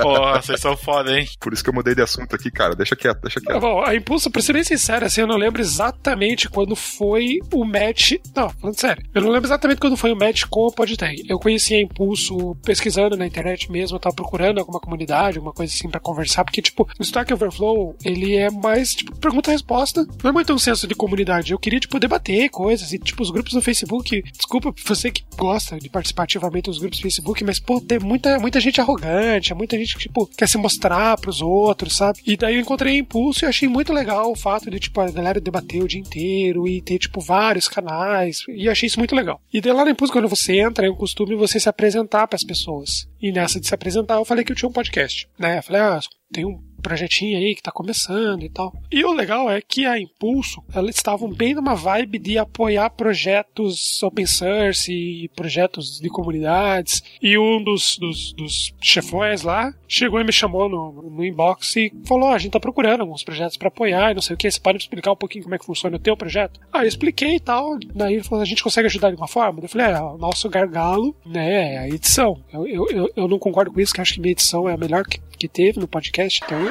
[0.00, 1.26] Porra, vocês são foda, hein?
[1.40, 2.74] Por isso que eu mudei de assunto aqui, cara.
[2.74, 3.60] Deixa quieto, deixa Tá quieto.
[3.60, 7.64] bom, a Impulso, pra ser bem sincero, assim, eu não lembro exatamente quando foi o
[7.64, 8.12] match.
[8.34, 11.24] Não, falando sério, eu não lembro exatamente quando foi o match com o PodTag.
[11.28, 15.72] Eu conheci a Impulso pesquisando na internet mesmo, eu tava procurando alguma comunidade, alguma coisa
[15.72, 20.06] assim pra conversar, porque, tipo, o Stack Overflow, ele é mais, tipo, pergunta, posta.
[20.24, 21.52] Não é muito um senso de comunidade.
[21.52, 22.92] Eu queria, tipo, debater coisas.
[22.92, 24.22] E, tipo, os grupos no Facebook.
[24.32, 28.38] Desculpa você que gosta de participar ativamente dos grupos do Facebook, mas, pô, tem muita,
[28.38, 32.20] muita gente arrogante, muita gente que, tipo, quer se mostrar pros outros, sabe?
[32.26, 35.40] E daí eu encontrei Impulso e achei muito legal o fato de, tipo, a galera
[35.40, 38.40] debater o dia inteiro e ter, tipo, vários canais.
[38.48, 39.40] E achei isso muito legal.
[39.52, 42.36] E daí lá no Impulso, quando você entra, é um costume você se apresentar para
[42.36, 43.06] as pessoas.
[43.20, 45.58] E nessa de se apresentar, eu falei que eu tinha um podcast, né?
[45.58, 46.00] Eu falei, ah,
[46.32, 48.74] tem um projetinho aí que tá começando e tal.
[48.90, 54.02] E o legal é que a Impulso, elas estavam bem numa vibe de apoiar projetos
[54.02, 57.02] open source e projetos de comunidades.
[57.20, 61.92] E um dos, dos, dos chefões lá chegou e me chamou no, no inbox e
[62.04, 64.50] falou: ah, a gente tá procurando alguns projetos para apoiar e não sei o que.
[64.50, 66.60] Você pode me explicar um pouquinho como é que funciona o teu projeto?
[66.72, 67.78] Ah, eu expliquei e tal.
[67.94, 69.60] Daí ele falou: a gente consegue ajudar de alguma forma?
[69.62, 72.40] Eu falei: é, o nosso gargalo né, é a edição.
[72.52, 74.76] Eu, eu, eu, eu não concordo com isso, que acho que minha edição é a
[74.76, 76.67] melhor que, que teve no podcast hoje.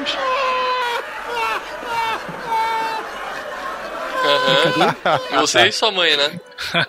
[4.28, 5.40] Uhum.
[5.40, 6.38] Você e sua mãe, né?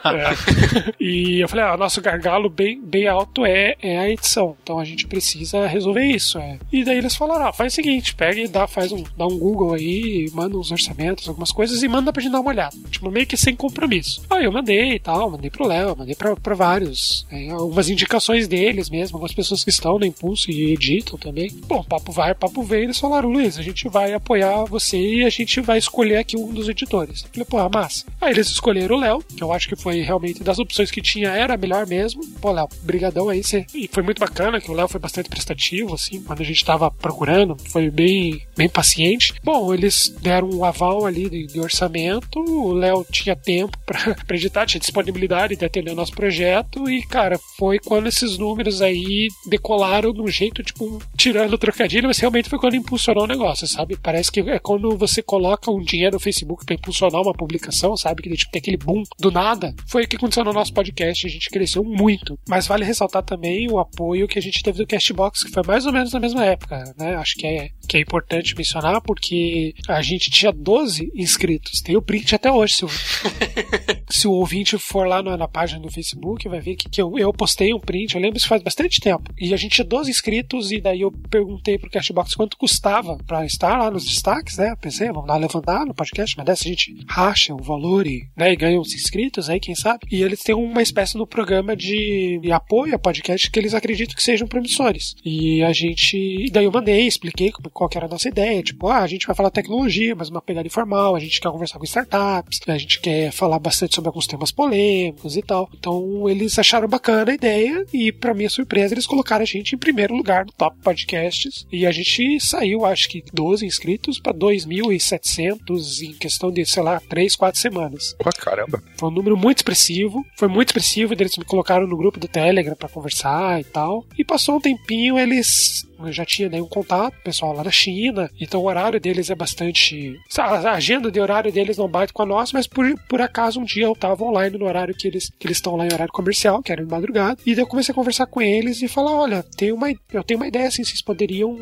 [0.09, 0.93] É.
[0.99, 4.55] E eu falei, ah, nosso gargalo bem, bem alto é, é a edição.
[4.63, 6.37] Então a gente precisa resolver isso.
[6.39, 6.57] É.
[6.71, 9.37] E daí eles falaram, ah, faz o seguinte, pega e dá, faz um, dá um
[9.37, 12.75] Google aí, manda uns orçamentos, algumas coisas e manda pra gente dar uma olhada.
[12.89, 14.23] Tipo, meio que sem compromisso.
[14.29, 17.25] Aí eu mandei e tal, mandei pro Léo, mandei pra, pra vários.
[17.31, 21.51] É, algumas indicações deles mesmo, algumas pessoas que estão no Impulso e editam também.
[21.67, 25.29] Bom, papo vai, papo vem, eles falaram, Luiz, a gente vai apoiar você e a
[25.29, 27.23] gente vai escolher aqui um dos editores.
[27.23, 28.05] Eu falei, pô, massa.
[28.19, 31.29] Aí eles escolheram o Léo, que eu acho que foi realmente das opções que tinha,
[31.29, 32.25] era melhor mesmo.
[32.41, 33.43] Pô, Léo, brigadão aí.
[33.43, 33.65] Cê...
[33.73, 36.91] E foi muito bacana que o Léo foi bastante prestativo, assim, quando a gente tava
[36.91, 39.33] procurando, foi bem, bem paciente.
[39.43, 44.35] Bom, eles deram um aval ali de, de orçamento, o Léo tinha tempo pra, pra
[44.35, 49.27] editar, tinha disponibilidade de atender o nosso projeto e, cara, foi quando esses números aí
[49.47, 53.67] decolaram de um jeito, tipo, tirando o trocadilho, mas realmente foi quando impulsionou o negócio,
[53.67, 53.97] sabe?
[53.97, 58.21] Parece que é quando você coloca um dinheiro no Facebook pra impulsionar uma publicação, sabe?
[58.21, 59.48] Que tipo, tem aquele boom do nada.
[59.87, 62.37] Foi o que aconteceu no nosso podcast, a gente cresceu muito.
[62.47, 65.85] Mas vale ressaltar também o apoio que a gente teve do Castbox, que foi mais
[65.85, 67.15] ou menos na mesma época, né?
[67.15, 71.81] Acho que é, que é importante mencionar, porque a gente tinha 12 inscritos.
[71.81, 72.89] Tem o print até hoje, se o,
[74.09, 77.17] se o ouvinte for lá na, na página do Facebook, vai ver que, que eu,
[77.17, 79.33] eu postei um print, eu lembro isso faz bastante tempo.
[79.39, 83.45] E a gente tinha 12 inscritos, e daí eu perguntei pro Castbox quanto custava para
[83.45, 84.75] estar lá nos destaques, né?
[84.79, 88.51] Pensei, vamos lá levantar no podcast, mas dessa a gente racha o valor e, né,
[88.51, 90.07] e ganha uns inscritos aí, quem sabe?
[90.11, 94.23] E eles têm uma espécie no programa de, apoio a podcast que eles acreditam que
[94.23, 95.15] sejam promissores.
[95.23, 96.49] E a gente.
[96.51, 98.63] Daí eu mandei, expliquei qual era a nossa ideia.
[98.63, 101.77] Tipo, ah, a gente vai falar tecnologia, mas uma pegada informal, a gente quer conversar
[101.77, 105.69] com startups, a gente quer falar bastante sobre alguns temas polêmicos e tal.
[105.77, 109.77] Então eles acharam bacana a ideia e, para minha surpresa, eles colocaram a gente em
[109.77, 111.67] primeiro lugar no top podcasts.
[111.71, 116.99] E a gente saiu, acho que 12 inscritos para 2.700 em questão de, sei lá,
[116.99, 118.15] 3, 4 semanas.
[118.19, 118.81] Pô, caramba.
[118.97, 120.25] Foi um número muito expressivo.
[120.35, 121.13] Foi muito expressivo.
[121.13, 124.05] Eles me colocaram no grupo do Telegram para conversar e tal.
[124.17, 128.29] E passou um tempinho, eles eu já tinha né, um contato pessoal lá na China,
[128.39, 130.15] então o horário deles é bastante.
[130.37, 133.65] A agenda de horário deles não bate com a nossa, mas por, por acaso um
[133.65, 136.61] dia eu tava online no horário que eles que eles estão lá em horário comercial,
[136.61, 139.43] que era de madrugada, e daí eu comecei a conversar com eles e falar: olha,
[139.43, 141.57] tem uma, eu tenho uma ideia assim, vocês poderiam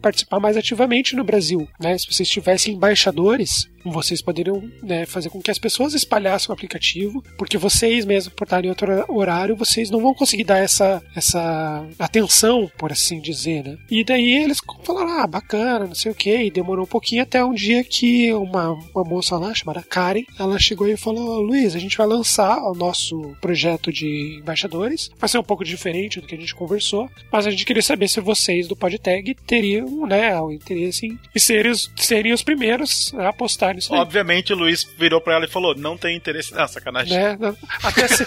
[0.00, 1.96] participar mais ativamente no Brasil, né?
[1.98, 7.24] Se vocês tivessem embaixadores vocês poderiam né, fazer com que as pessoas espalhassem o aplicativo,
[7.38, 11.86] porque vocês mesmo, por estarem em outro horário, vocês não vão conseguir dar essa, essa
[11.98, 13.69] atenção, por assim dizer, né?
[13.90, 17.44] E daí eles falaram, ah, bacana, não sei o que, e demorou um pouquinho até
[17.44, 21.78] um dia que uma, uma moça lá, chamada Karen, ela chegou e falou, Luiz, a
[21.78, 26.34] gente vai lançar o nosso projeto de embaixadores, vai ser um pouco diferente do que
[26.34, 30.50] a gente conversou, mas a gente queria saber se vocês do PodTag teriam, né, o
[30.50, 34.00] interesse em serem os, serem os primeiros a postar nisso aí.
[34.00, 36.52] Obviamente o Luiz virou pra ela e falou: não tem interesse.
[36.54, 37.16] Ah, sacanagem.
[37.16, 37.38] Né?
[37.82, 38.24] Até se...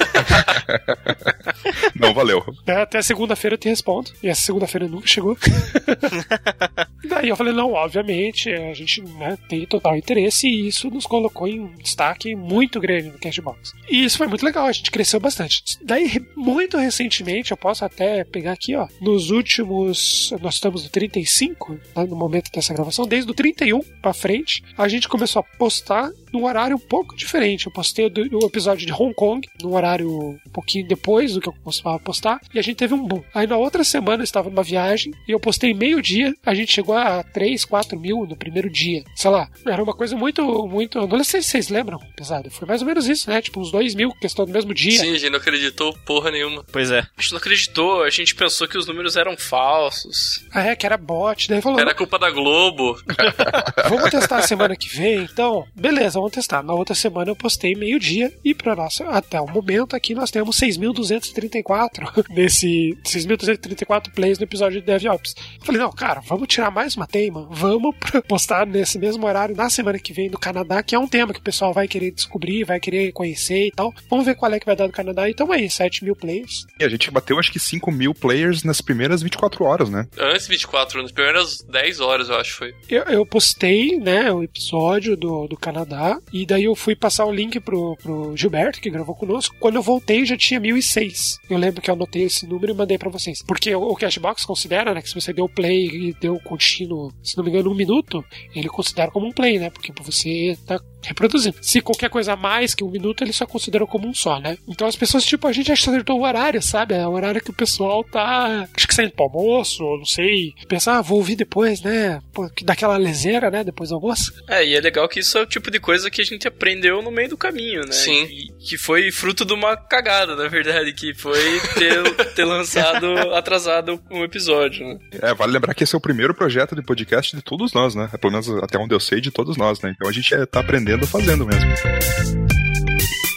[1.95, 2.43] não valeu.
[2.65, 4.12] É, até segunda-feira eu te respondo.
[4.21, 5.32] E essa segunda-feira nunca chegou.
[7.07, 11.47] Daí eu falei, não, obviamente, a gente né, tem total interesse e isso nos colocou
[11.47, 13.73] em um destaque muito grande no Cashbox.
[13.89, 15.63] E isso foi muito legal, a gente cresceu bastante.
[15.83, 21.73] Daí, muito recentemente, eu posso até pegar aqui, ó, nos últimos, nós estamos no 35,
[21.95, 26.09] né, no momento dessa gravação, desde o 31 pra frente, a gente começou a postar
[26.33, 27.67] num horário um pouco diferente.
[27.67, 31.53] Eu postei o, episódio de Hong Kong, num horário um pouquinho depois do que eu
[31.63, 33.23] costumava postar, e a gente teve um boom.
[33.33, 36.95] Aí na outra semana eu estava numa viagem e eu postei meio-dia, a gente chegou
[36.95, 39.03] a 3, 4 mil no primeiro dia.
[39.15, 41.05] Sei lá, era uma coisa muito, muito.
[41.07, 42.49] Não sei se vocês lembram, pesado.
[42.49, 43.41] Foi mais ou menos isso, né?
[43.41, 44.99] Tipo, uns 2 mil, questão do mesmo dia.
[44.99, 46.65] Sim, a gente não acreditou porra nenhuma.
[46.71, 46.99] Pois é.
[46.99, 50.43] A gente não acreditou, a gente pensou que os números eram falsos.
[50.51, 51.47] Ah, é, que era bot.
[51.47, 52.97] Daí falou: Era culpa da Globo.
[53.89, 55.65] vamos testar a semana que vem, então?
[55.75, 56.63] Beleza, vamos testar.
[56.63, 60.57] Na outra semana eu postei meio-dia e para nossa, até o momento aqui nós temos
[60.59, 65.36] 6.234 nesse 6.234 plays no episódio de DevOps.
[65.59, 67.95] Eu falei, não, cara, vamos tirar mais uma teima, vamos
[68.27, 71.39] postar nesse mesmo horário na semana que vem no Canadá, que é um tema que
[71.39, 73.93] o pessoal vai querer descobrir, vai querer conhecer e tal.
[74.09, 75.29] Vamos ver qual é que vai dar do Canadá.
[75.29, 76.65] Então aí, 7 mil plays.
[76.79, 80.07] E a gente bateu acho que 5 mil players nas primeiras 24 horas, né?
[80.17, 82.73] Antes 24, nas primeiras 10 horas, eu acho foi.
[82.89, 87.32] Eu, eu postei, né, o episódio do, do Canadá, e daí eu fui passar o
[87.32, 89.56] link pro, pro Gilberto, que gravou conosco.
[89.60, 91.39] Quando eu voltei, já tinha 1006.
[91.49, 93.43] Eu lembro que eu anotei esse número e mandei para vocês.
[93.45, 97.43] Porque o, Cashbox considera, né, que se você deu play e deu contínuo, se não
[97.43, 98.23] me engano, um minuto,
[98.56, 99.69] ele considera como um play, né?
[99.69, 101.58] Porque você tá reproduzindo.
[101.62, 104.58] Se qualquer coisa a mais que um minuto, ele só considera como um só, né?
[104.67, 106.95] Então as pessoas, tipo, a gente acertou o horário, sabe?
[106.95, 108.67] É o horário que o pessoal tá.
[108.76, 110.54] Acho que saindo pro almoço, não sei.
[110.67, 112.21] Pensar, ah, vou ouvir depois, né?
[112.34, 113.63] Pô, que dá aquela leseira, né?
[113.63, 114.34] Depois do almoço.
[114.47, 117.01] É, e é legal que isso é o tipo de coisa que a gente aprendeu
[117.01, 117.91] no meio do caminho, né?
[117.91, 118.23] Sim.
[118.25, 124.01] E que foi fruto de uma cagada, na verdade, que foi ter, ter lançado atrasado
[124.09, 124.97] um episódio, né?
[125.21, 128.09] É, vale lembrar que esse é o primeiro projeto de podcast de todos nós, né?
[128.19, 129.93] Pelo menos até onde eu sei, de todos nós, né?
[129.95, 132.42] Então a gente é, tá aprendendo fazendo mesmo.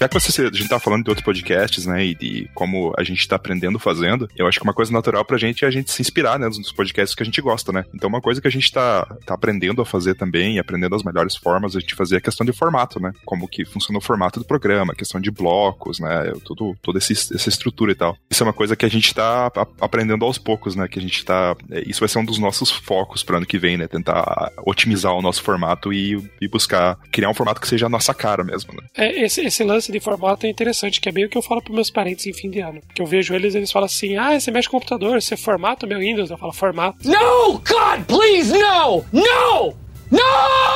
[0.01, 3.03] Já que você, a gente tá falando de outros podcasts, né, e de como a
[3.03, 5.91] gente tá aprendendo fazendo, eu acho que uma coisa natural pra gente é a gente
[5.91, 7.85] se inspirar, né, nos podcasts que a gente gosta, né.
[7.95, 11.37] Então uma coisa que a gente tá, tá aprendendo a fazer também, aprendendo as melhores
[11.37, 14.39] formas a gente fazer é a questão de formato, né, como que funciona o formato
[14.39, 17.13] do programa, questão de blocos, né, tudo, toda essa
[17.49, 18.17] estrutura e tal.
[18.31, 21.25] Isso é uma coisa que a gente tá aprendendo aos poucos, né, que a gente
[21.25, 24.53] tá, é, isso vai ser um dos nossos focos pro ano que vem, né, tentar
[24.65, 28.45] otimizar o nosso formato e, e buscar criar um formato que seja a nossa cara
[28.45, 28.87] mesmo, né.
[28.95, 31.75] É, esse, esse lance de formato é interessante, que é meio que eu falo pros
[31.75, 32.81] meus parentes em fim de ano.
[32.87, 35.89] Porque eu vejo eles, eles falam assim: ah, você mexe com computador, você formata o
[35.89, 36.31] meu Windows.
[36.31, 36.99] Eu falo, formato.
[37.09, 37.59] No!
[37.59, 39.05] God, please, no!
[39.13, 39.77] No!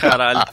[0.00, 0.44] Caralho.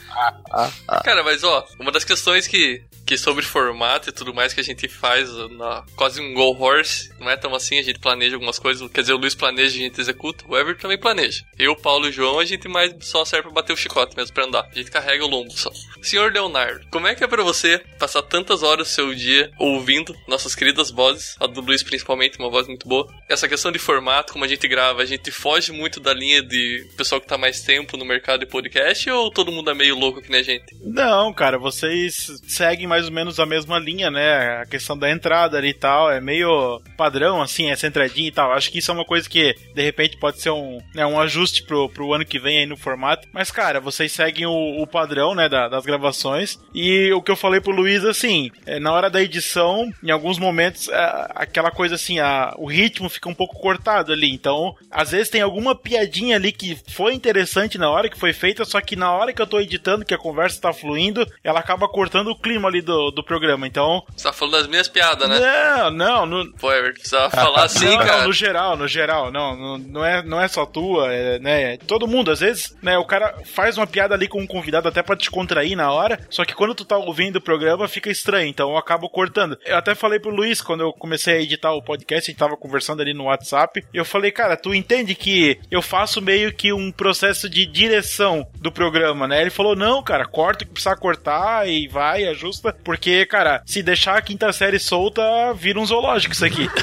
[1.03, 4.63] Cara, mas ó, uma das questões que, que sobre formato e tudo mais que a
[4.63, 8.57] gente faz na, quase um Go Horse, não é tão assim, a gente planeja algumas
[8.57, 11.45] coisas, quer dizer, o Luiz planeja e a gente executa, o Everton também planeja.
[11.57, 14.45] Eu, Paulo e João, a gente mais só serve pra bater o chicote mesmo, pra
[14.45, 14.67] andar.
[14.71, 15.71] A gente carrega o lombo só.
[16.01, 20.15] Senhor Leonardo, como é que é pra você passar tantas horas do seu dia ouvindo
[20.27, 23.07] nossas queridas vozes, a do Luiz principalmente, uma voz muito boa?
[23.29, 26.87] Essa questão de formato, como a gente grava, a gente foge muito da linha de
[26.97, 30.21] pessoal que tá mais tempo no mercado de podcast ou todo mundo é meio louco
[30.21, 30.65] que nem a gente?
[30.81, 34.61] Não, cara, vocês seguem mais ou menos a mesma linha, né?
[34.61, 38.51] A questão da entrada ali e tal, é meio padrão, assim, essa entradinha e tal.
[38.51, 41.63] Acho que isso é uma coisa que, de repente, pode ser um, né, um ajuste
[41.63, 43.27] pro, pro ano que vem aí no formato.
[43.33, 46.59] Mas, cara, vocês seguem o, o padrão, né, da- das gravações.
[46.73, 50.37] E o que eu falei pro Luiz, assim, é, na hora da edição, em alguns
[50.37, 54.31] momentos, é, aquela coisa assim, a, o ritmo fica um pouco cortado ali.
[54.31, 58.65] Então, às vezes tem alguma piadinha ali que foi interessante na hora que foi feita,
[58.65, 61.87] só que na hora que eu tô editando, que a conversa tá fluindo, ela acaba
[61.87, 63.65] cortando o clima ali do, do programa.
[63.65, 64.03] Então.
[64.15, 65.39] Você tá falando das minhas piadas, né?
[65.39, 68.17] Não, não, no, Pô, Everton, precisava falar assim, não, cara.
[68.19, 71.73] não, no geral, no geral, não, não, não é, não é só tua, é, né,
[71.73, 74.87] é todo mundo, às vezes, né, o cara faz uma piada ali com um convidado
[74.87, 78.09] até pra te contrair na hora, só que quando tu tá ouvindo o programa fica
[78.09, 79.57] estranho, então eu acabo cortando.
[79.65, 82.57] Eu até falei pro Luiz, quando eu comecei a editar o podcast, a gente tava
[82.57, 86.91] conversando ali no WhatsApp, eu falei, cara, tu entende que eu faço meio que um
[86.91, 89.41] processo de direção do programa, né?
[89.41, 93.81] Ele falou, não, cara, corta o que precisar cortar e vai, ajusta, porque, cara, se
[93.83, 95.21] deixar a quinta série solta,
[95.55, 96.69] vira um zoológico isso aqui.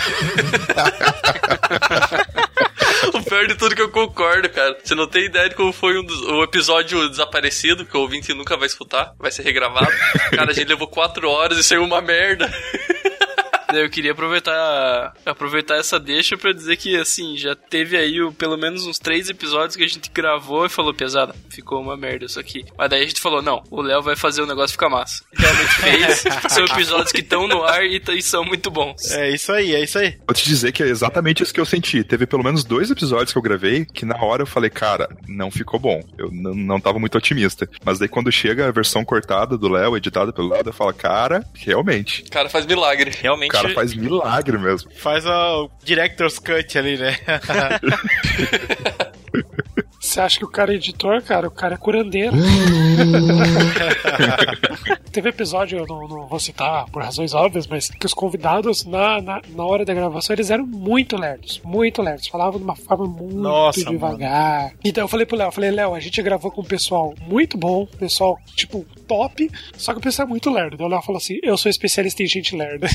[3.14, 4.76] O pior de tudo é que eu concordo, cara.
[4.82, 8.32] Você não tem ideia de como foi um dos- o episódio desaparecido, que o ouvinte
[8.34, 9.90] nunca vai escutar, vai ser regravado.
[10.30, 12.50] Cara, a gente levou quatro horas e saiu uma merda.
[13.74, 18.56] Eu queria aproveitar aproveitar essa deixa pra dizer que, assim, já teve aí o- pelo
[18.56, 22.38] menos uns três episódios que a gente gravou e falou, pesada, ficou uma merda isso
[22.40, 22.64] aqui.
[22.76, 25.24] Mas daí a gente falou, não, o Léo vai fazer o negócio ficar massa.
[25.36, 26.24] Realmente fez.
[26.52, 29.10] São episódios que estão no ar e, e são muito bons.
[29.12, 30.16] É isso aí, é isso aí.
[30.26, 32.02] Vou te dizer que é exatamente isso que eu senti.
[32.04, 35.50] Teve pelo menos dois episódios que eu gravei que na hora eu falei, cara, não
[35.50, 36.00] ficou bom.
[36.18, 37.68] Eu não tava muito otimista.
[37.84, 41.44] Mas daí quando chega a versão cortada do Léo, editada pelo Léo, eu falo, cara,
[41.54, 42.22] realmente.
[42.26, 43.12] O cara faz milagre.
[43.20, 44.90] Realmente, cara faz milagre mesmo.
[44.96, 47.16] Faz o Director's Cut ali, né?
[50.00, 51.46] Você acha que o cara é editor, cara?
[51.46, 52.32] O cara é curandeiro.
[55.12, 59.20] Teve episódio, eu não, não, vou citar por razões óbvias, mas que os convidados, na,
[59.20, 61.60] na, na hora da gravação, eles eram muito lerdos.
[61.62, 62.28] Muito lerdos.
[62.28, 64.62] Falavam de uma forma muito Nossa, devagar.
[64.62, 64.74] Mano.
[64.82, 67.58] Então eu falei pro Léo, eu falei, Léo, a gente gravou com um pessoal muito
[67.58, 70.74] bom, pessoal, tipo, top, só que o pessoal é muito lerdo.
[70.74, 72.86] Então o Léo falou assim, eu sou especialista em gente lerda.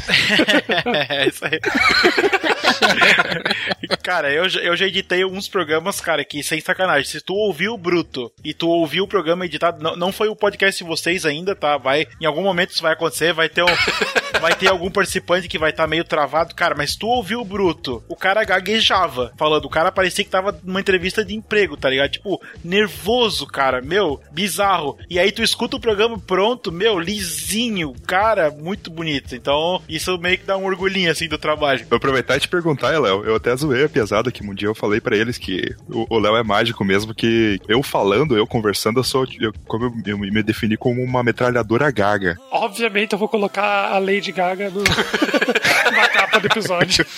[1.10, 1.60] é, isso aí.
[4.02, 7.04] cara, eu, eu já editei uns programas, cara, que sem sacanagem.
[7.04, 10.36] Se tu ouviu o Bruto e tu ouviu o programa editado, não, não foi o
[10.38, 11.78] podcast de vocês ainda, tá?
[11.78, 13.68] Vai, em algum momento isso vai acontecer, vai ter um,
[14.40, 17.46] vai ter algum participante que vai estar tá meio travado, cara, mas tu ouviu o
[17.46, 21.90] Bruto, o cara gaguejava, falando, o cara parecia que tava numa entrevista de emprego, tá
[21.90, 22.12] ligado?
[22.12, 24.98] Tipo, nervoso, cara, meu, bizarro.
[25.10, 29.36] E aí tu escuta o programa pronto, meu, lisinho, cara, muito bonito.
[29.36, 31.86] Então, isso meio que dá um orgulhinho, assim, do trabalho.
[31.90, 34.76] Vou aproveitar e te perguntar, Léo, eu até zoei a pesada que um dia eu
[34.76, 39.04] falei para eles que o Léo é mágico mesmo, que eu falando, eu conversando, eu
[39.04, 42.38] sou, eu, como eu, eu me defini como uma metralhadora gaga.
[42.52, 44.84] Obviamente eu vou colocar a Lady Gaga no,
[45.92, 47.06] na capa do episódio.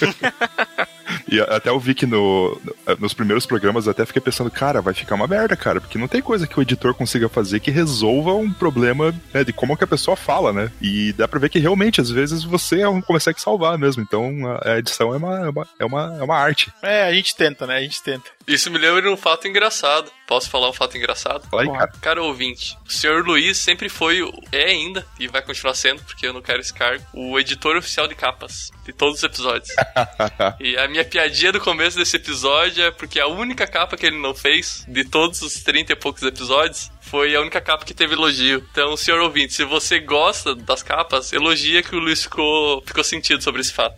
[1.30, 2.60] E até eu vi que no,
[3.00, 6.08] nos primeiros programas eu até fiquei pensando, cara, vai ficar uma merda, cara, porque não
[6.08, 9.84] tem coisa que o editor consiga fazer que resolva um problema né, de como que
[9.84, 10.72] a pessoa fala, né?
[10.82, 14.02] E dá pra ver que realmente, às vezes, você não consegue salvar mesmo.
[14.02, 14.32] Então
[14.64, 16.72] a edição é uma, é uma, é uma, é uma arte.
[16.82, 17.78] É, a gente tenta, né?
[17.78, 18.30] A gente tenta.
[18.48, 20.10] Isso me lembra um fato engraçado.
[20.26, 21.48] Posso falar um fato engraçado?
[21.50, 21.92] Fala aí, cara.
[22.02, 24.20] Cara ouvinte, o senhor Luiz sempre foi,
[24.52, 28.08] é ainda, e vai continuar sendo, porque eu não quero esse cargo, o editor oficial
[28.08, 29.70] de capas de todos os episódios.
[30.60, 34.20] e a minha piadinha do começo desse episódio é porque a única capa que ele
[34.20, 38.14] não fez, de todos os 30 e poucos episódios, foi a única capa que teve
[38.14, 38.66] elogio.
[38.72, 43.42] Então, senhor ouvinte, se você gosta das capas, elogia que o Luiz ficou, ficou sentido
[43.42, 43.96] sobre esse fato.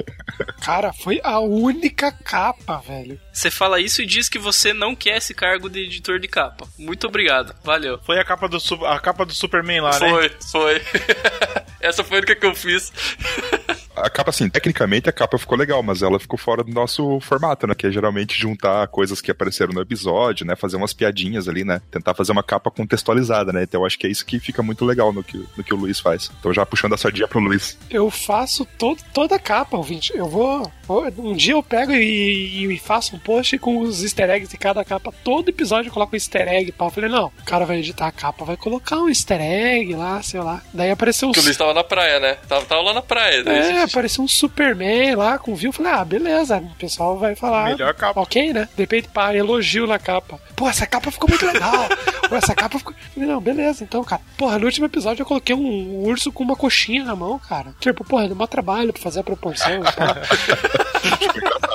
[0.62, 3.18] Cara, foi a única capa, velho.
[3.32, 6.68] Você fala isso e diz que você não quer esse cargo de editor de capa.
[6.78, 7.54] Muito obrigado.
[7.64, 7.98] Valeu.
[8.04, 10.30] Foi a capa do, a capa do Superman lá, foi, né?
[10.50, 10.82] Foi, foi.
[11.80, 12.92] Essa foi a única que eu fiz.
[13.96, 17.66] a capa, assim, tecnicamente a capa ficou legal, mas ela ficou fora do nosso formato,
[17.66, 17.74] né?
[17.74, 20.56] Que é geralmente juntar coisas que apareceram no episódio, né?
[20.56, 21.80] Fazer umas piadinhas ali, né?
[21.90, 23.62] Tentar fazer uma capa contextualizada, né?
[23.62, 25.76] Então eu acho que é isso que fica muito legal no que, no que o
[25.76, 26.30] Luiz faz.
[26.38, 27.78] Então já puxando a sardinha pro Luiz.
[27.90, 30.12] Eu faço todo, toda a capa, ouvinte.
[30.16, 30.70] Eu vou.
[31.18, 34.84] Um dia eu pego e, e, faço um post com os easter eggs de cada
[34.84, 35.12] capa.
[35.24, 36.72] Todo episódio eu coloco um easter egg.
[36.72, 36.86] Pá.
[36.86, 40.22] Eu falei, não, o cara vai editar a capa, vai colocar um easter egg lá,
[40.22, 40.62] sei lá.
[40.72, 41.32] Daí apareceu um.
[41.32, 42.36] Que o Luiz tava na praia, né?
[42.48, 43.42] Tava, tava lá na praia.
[43.42, 45.70] Daí é, apareceu um Superman lá com view.
[45.70, 46.58] Eu falei, ah, beleza.
[46.58, 47.70] O pessoal vai falar.
[47.70, 48.20] Melhor capa.
[48.20, 48.68] Ok, né?
[48.74, 50.40] De repente, pá, elogio na capa.
[50.56, 51.88] Pô, essa capa ficou muito legal.
[52.28, 52.94] Pô, essa capa ficou.
[53.16, 54.22] Não, beleza, então, cara.
[54.36, 57.74] Porra, no último episódio eu coloquei um urso com uma coxinha na mão, cara.
[57.80, 60.16] Tipo, porra, deu maior trabalho pra fazer a proporção e tal.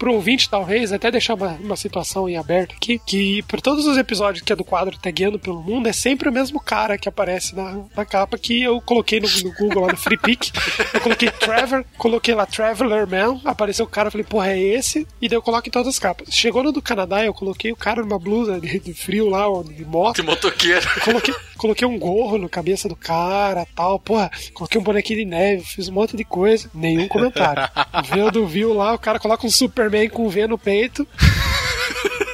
[0.00, 3.98] Pro ouvinte, talvez, até deixar uma, uma situação em aberto aqui, que por todos os
[3.98, 7.54] episódios que é do quadro Tagueando pelo Mundo, é sempre o mesmo cara que aparece
[7.54, 10.52] na, na capa que eu coloquei no, no Google lá no Free Pick.
[10.94, 15.06] Eu coloquei Trevor, coloquei lá Traveler Man, apareceu o cara, eu falei, porra, é esse?
[15.20, 16.28] E daí eu coloco em todas as capas.
[16.34, 19.84] Chegou no do Canadá, eu coloquei o cara numa blusa de, de frio lá, de
[19.84, 20.16] moto.
[20.16, 20.88] De motoqueiro.
[21.04, 25.62] Coloquei, coloquei um gorro na cabeça do cara tal, porra, coloquei um bonequinho de neve,
[25.62, 27.68] fiz um monte de coisa, nenhum comentário.
[28.08, 29.50] Veio do viu lá, o cara coloca um
[29.90, 31.06] Superman com V no peito.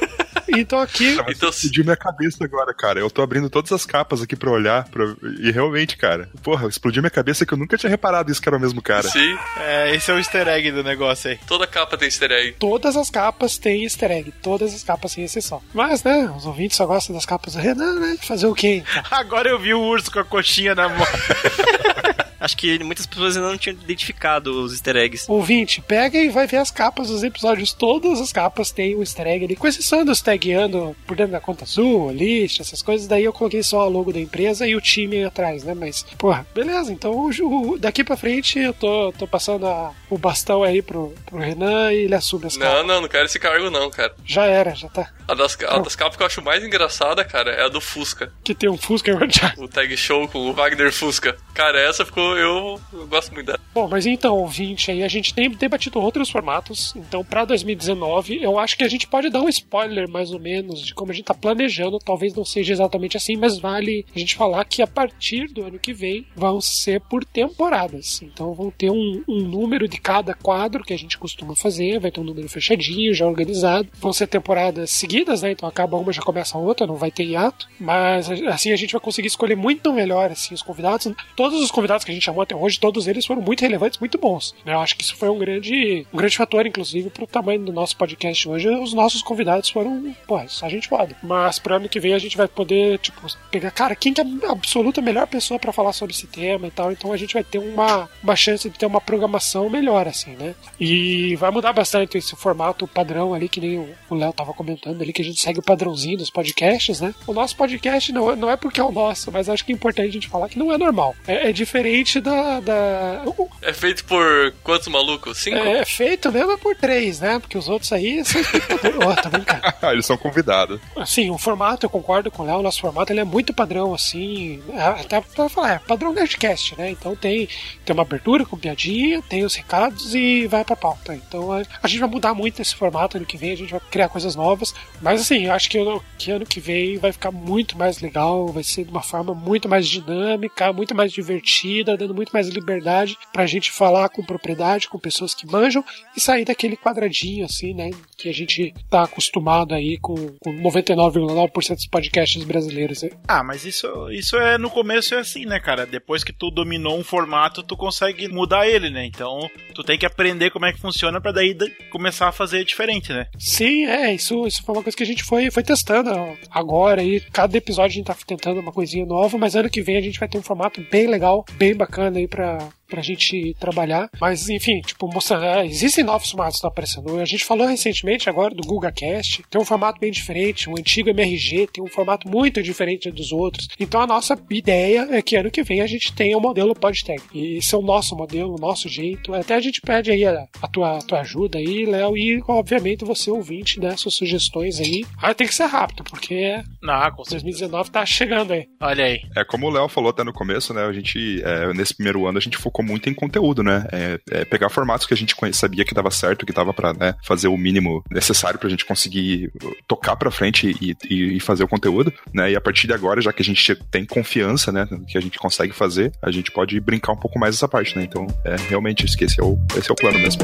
[0.49, 1.09] Então aqui.
[1.09, 2.99] Então, então explodiu minha cabeça agora, cara.
[2.99, 4.87] Eu tô abrindo todas as capas aqui pra olhar.
[4.89, 5.03] Pra...
[5.39, 6.29] E realmente, cara.
[6.41, 9.07] Porra, explodiu minha cabeça que eu nunca tinha reparado isso que era o mesmo cara.
[9.07, 9.37] Sim.
[9.57, 11.39] É, esse é o easter egg do negócio aí.
[11.45, 12.53] Toda capa tem easter egg.
[12.53, 14.33] Todas as capas têm easter egg.
[14.41, 15.61] Todas as capas sem exceção.
[15.73, 18.17] Mas, né, os ouvintes só gostam das capas do Renan, né?
[18.21, 18.83] Fazer o quê?
[18.89, 19.03] Então?
[19.11, 21.05] Agora eu vi o urso com a coxinha na mão.
[22.47, 25.25] Acho que muitas pessoas ainda não tinham identificado os easter eggs.
[25.29, 27.73] Ouvinte, pega e vai ver as capas dos episódios.
[27.73, 31.33] Todas as capas têm o um easter egg ali, com exceção dos tagueando por dentro
[31.33, 33.05] da conta azul, list, essas coisas.
[33.05, 35.73] Daí eu coloquei só a logo da empresa e o time aí atrás, né?
[35.73, 36.93] Mas, porra, beleza.
[36.93, 41.39] Então o, daqui pra frente eu tô, tô passando a, o bastão aí pro, pro
[41.39, 42.77] Renan e ele assume as capas.
[42.77, 44.15] Não, não, não quero esse cargo não, cara.
[44.23, 45.11] Já era, já tá.
[45.27, 48.31] A das, a das capas que eu acho mais engraçada, cara, é a do Fusca.
[48.43, 49.11] Que tem um Fusca
[49.57, 51.37] O tag show com o Wagner Fusca.
[51.53, 52.37] Cara, essa ficou.
[52.37, 53.59] Eu, eu gosto muito dela.
[53.73, 56.93] Bom, mas então, ouvinte, aí a gente tem debatido outros formatos.
[56.95, 60.81] Então, pra 2019, eu acho que a gente pode dar um spoiler, mais ou menos,
[60.81, 61.99] de como a gente tá planejando.
[61.99, 65.79] Talvez não seja exatamente assim, mas vale a gente falar que a partir do ano
[65.79, 68.21] que vem vão ser por temporadas.
[68.21, 71.99] Então, vão ter um, um número de cada quadro que a gente costuma fazer.
[71.99, 73.89] Vai ter um número fechadinho, já organizado.
[73.99, 75.51] Vão ser temporadas seguidas, né?
[75.51, 77.67] Então, acaba uma, já começa a outra, não vai ter hiato.
[77.79, 81.11] Mas, assim, a gente vai conseguir escolher muito melhor, assim, os convidados.
[81.35, 84.17] Todos os convidados que a gente chamou até hoje, todos eles foram muito relevantes, muito
[84.17, 84.53] bons.
[84.65, 84.73] Né?
[84.73, 87.95] Eu acho que isso foi um grande, um grande fator, inclusive, pro tamanho do nosso
[87.95, 88.69] podcast hoje.
[88.69, 91.15] Os nossos convidados foram, pô, a gente pode.
[91.23, 94.47] Mas pro ano que vem a gente vai poder, tipo, pegar, cara, quem que é
[94.47, 96.91] a absoluta melhor pessoa para falar sobre esse tema e tal.
[96.91, 100.55] Então a gente vai ter uma, uma chance de ter uma programação melhor, assim, né?
[100.79, 103.79] E vai mudar bastante esse formato padrão ali, que nem
[104.09, 107.13] o Léo tava comentando ali, que a gente segue o padrãozinho dos podcasts, né?
[107.25, 110.09] O nosso podcast não, não é porque é o nosso, mas acho que é importante
[110.09, 111.15] a gente falar que não é normal.
[111.25, 112.59] É, é diferente da.
[112.59, 113.23] da...
[113.61, 115.37] É feito por quantos malucos?
[115.37, 115.57] Cinco?
[115.57, 117.39] É, é feito mesmo por três, né?
[117.39, 119.61] Porque os outros aí são oh, tá brincando.
[119.91, 120.79] Eles são convidados.
[120.95, 123.93] Assim, o formato, eu concordo com o Léo, o nosso formato ele é muito padrão,
[123.93, 124.61] assim.
[124.73, 126.89] é, Até pra falar, é padrão Nerdcast, né?
[126.89, 127.47] Então tem,
[127.85, 131.15] tem uma abertura com piadinha, tem os recados e vai pra pauta.
[131.15, 133.81] Então a, a gente vai mudar muito esse formato ano que vem, a gente vai
[133.91, 134.73] criar coisas novas.
[135.01, 138.47] Mas assim, eu acho que, ano- que ano que vem vai ficar muito mais legal,
[138.47, 143.17] vai ser de uma forma muito mais dinâmica, muito mais divertida, dando muito mais liberdade
[143.31, 145.83] pra gente falar com propriedade, com pessoas que manjam
[146.15, 147.91] e sair daquele quadradinho, assim, né?
[148.17, 153.03] Que a gente tá acostumado aí com, com 99,9% dos podcasts brasileiros.
[153.03, 153.09] né?
[153.27, 155.85] Ah, mas isso, isso é no começo é assim, né, cara?
[155.85, 159.05] Depois que tu dominou um formato, tu consegue mudar ele, né?
[159.05, 159.39] Então,
[159.73, 163.11] tu tem que aprender como é que funciona pra daí da- começar a fazer diferente,
[163.13, 163.27] né?
[163.37, 167.03] Sim, é, isso, isso foi uma coisa que a gente foi, foi testando ó, agora
[167.03, 170.01] e cada episódio a gente tá tentando uma coisinha nova, mas ano que vem a
[170.01, 172.57] gente vai ter um formato bem legal, bem bacana aí pra,
[172.87, 174.09] pra gente trabalhar.
[174.19, 177.19] Mas, enfim, tipo, mostrando, é, existem novos formatos que estão aparecendo.
[177.19, 181.67] A gente falou recentemente agora do GugaCast, tem um formato bem diferente, o antigo MRG
[181.67, 183.67] tem um formato muito diferente dos outros.
[183.79, 187.21] Então a nossa ideia é que ano que vem a gente tenha o modelo PodTag.
[187.33, 189.33] E esse é o nosso modelo, o nosso jeito.
[189.33, 193.05] Até a gente pede aí a, a tua, a tua ajuda aí, Léo, e obviamente
[193.05, 195.05] você ouvinte, né, suas sugestões aí.
[195.21, 197.37] Ah, tem que ser rápido, porque Ah, com certeza.
[197.47, 198.67] 2019 tá chegando aí.
[198.81, 199.21] Olha aí.
[199.35, 200.83] É como o Léo falou até no começo, né?
[200.83, 203.85] A gente, é, nesse primeiro ano, a gente focou muito em conteúdo, né?
[203.91, 207.13] É, é pegar formatos que a gente sabia que dava certo, que dava pra né,
[207.23, 209.51] fazer o mínimo necessário pra gente conseguir
[209.87, 212.51] tocar pra frente e, e- e fazer o conteúdo, né?
[212.51, 214.87] E a partir de agora, já que a gente tem confiança, né?
[215.07, 218.03] Que a gente consegue fazer, a gente pode brincar um pouco mais essa parte, né?
[218.03, 220.41] Então, é, realmente, esse é o, esse é o plano mesmo.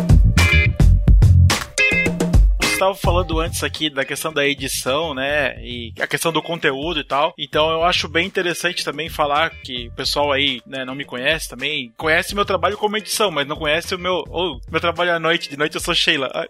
[2.83, 5.55] Estava falando antes aqui da questão da edição, né?
[5.63, 7.33] E a questão do conteúdo e tal.
[7.37, 11.47] Então eu acho bem interessante também falar que o pessoal aí, né, não me conhece
[11.47, 11.93] também.
[11.95, 14.25] Conhece meu trabalho como edição, mas não conhece o meu.
[14.27, 15.49] Ou meu trabalho à noite.
[15.49, 16.29] De noite eu sou Sheila.
[16.33, 16.47] Ai,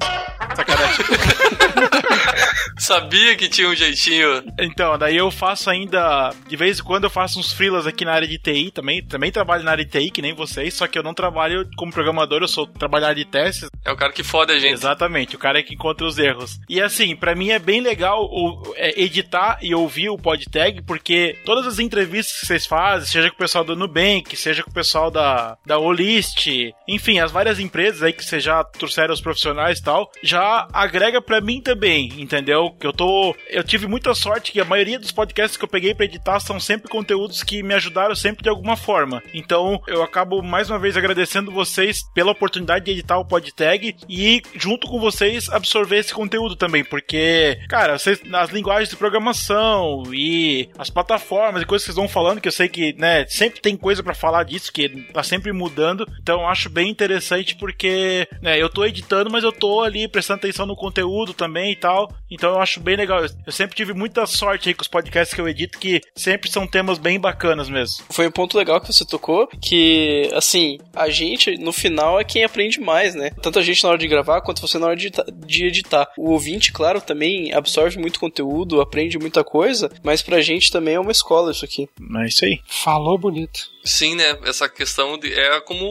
[0.56, 1.06] sacanagem.
[2.80, 4.44] Sabia que tinha um jeitinho.
[4.60, 6.34] Então, daí eu faço ainda.
[6.48, 9.04] De vez em quando eu faço uns freelas aqui na área de TI também.
[9.04, 11.92] Também trabalho na área de TI, que nem vocês, só que eu não trabalho como
[11.92, 13.70] programador, eu sou trabalhar de testes.
[13.86, 14.74] É o cara que foda a gente.
[14.74, 16.60] Exatamente, o cara é que encontra os erros.
[16.70, 21.38] E assim, pra mim é bem legal o- é, editar e ouvir o PodTag, porque
[21.46, 24.74] todas as entrevistas que vocês fazem, seja com o pessoal do Nubank, seja com o
[24.74, 26.48] pessoal da, da Olist,
[26.88, 31.22] enfim, as várias empresas aí que vocês já trouxeram os profissionais e tal, já agrega
[31.22, 32.72] pra mim também, entendeu?
[32.80, 33.36] Que eu tô.
[33.50, 36.60] Eu tive muita sorte que a maioria dos podcasts que eu peguei pra editar são
[36.60, 39.22] sempre conteúdos que me ajudaram sempre de alguma forma.
[39.34, 44.42] Então eu acabo mais uma vez agradecendo vocês pela oportunidade de editar o PodTag e
[44.56, 50.70] junto com vocês absorver esse conteúdo também, porque, cara, vocês nas linguagens de programação e
[50.78, 53.76] as plataformas e coisas que vocês vão falando, que eu sei que, né, sempre tem
[53.76, 56.06] coisa pra falar disso, que tá sempre mudando.
[56.22, 60.66] Então acho bem interessante porque, né, eu tô editando, mas eu tô ali prestando atenção
[60.66, 62.12] no conteúdo também e tal.
[62.30, 63.24] Então eu acho bem legal.
[63.46, 66.68] Eu sempre tive muita sorte aí com os podcasts que eu edito, que sempre são
[66.68, 68.06] temas bem bacanas mesmo.
[68.10, 72.44] Foi um ponto legal que você tocou, que, assim, a gente, no final, é quem
[72.44, 73.32] aprende mais, né?
[73.42, 75.93] Tanto a gente na hora de gravar, quanto você na hora de editar.
[76.18, 81.00] O ouvinte, claro, também absorve muito conteúdo, aprende muita coisa, mas pra gente também é
[81.00, 81.88] uma escola isso aqui.
[82.22, 82.60] É isso aí.
[82.68, 83.72] Falou bonito.
[83.86, 84.38] Sim, né?
[84.46, 85.86] Essa questão de, é como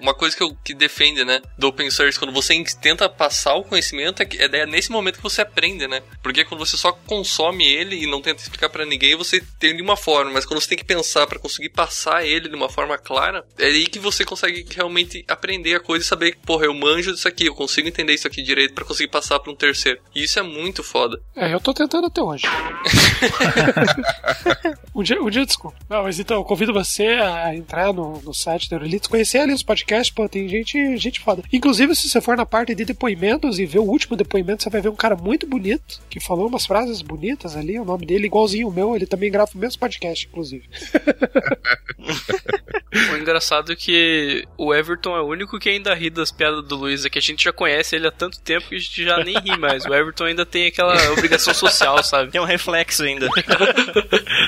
[0.00, 1.42] uma coisa que, eu, que defende, né?
[1.58, 2.18] Do open source.
[2.18, 6.02] Quando você tenta passar o conhecimento, é, que- é nesse momento que você aprende, né?
[6.22, 9.82] Porque quando você só consome ele e não tenta explicar pra ninguém, você tem de
[9.82, 10.30] uma forma.
[10.32, 13.66] Mas quando você tem que pensar pra conseguir passar ele de uma forma clara, é
[13.66, 17.28] aí que você consegue realmente aprender a coisa e saber que, porra, eu manjo disso
[17.28, 20.00] aqui, eu consigo entender isso aqui direito pra conseguir passar pra um terceiro.
[20.14, 21.20] E isso é muito foda.
[21.36, 22.44] É, eu tô tentando até hoje.
[24.94, 25.76] um, dia, um dia, desculpa.
[25.88, 29.52] Não, mas então, eu convido você a entrar no, no site da Eurolitos, conhecer ali
[29.52, 31.42] os podcasts, pô, tem gente, gente foda.
[31.52, 34.80] Inclusive, se você for na parte de depoimentos e ver o último depoimento, você vai
[34.80, 38.68] ver um cara muito bonito, que falou umas frases bonitas ali, o nome dele igualzinho
[38.68, 40.68] o meu, ele também grava o mesmo podcast, inclusive.
[43.12, 46.74] O engraçado é que o Everton é o único que ainda ri das piadas do
[46.74, 49.09] Luiz, é que a gente já conhece ele há tanto tempo que a gente já
[49.18, 49.84] nem ri mais.
[49.84, 52.30] O Everton ainda tem aquela obrigação social, sabe?
[52.30, 53.28] Tem um reflexo ainda.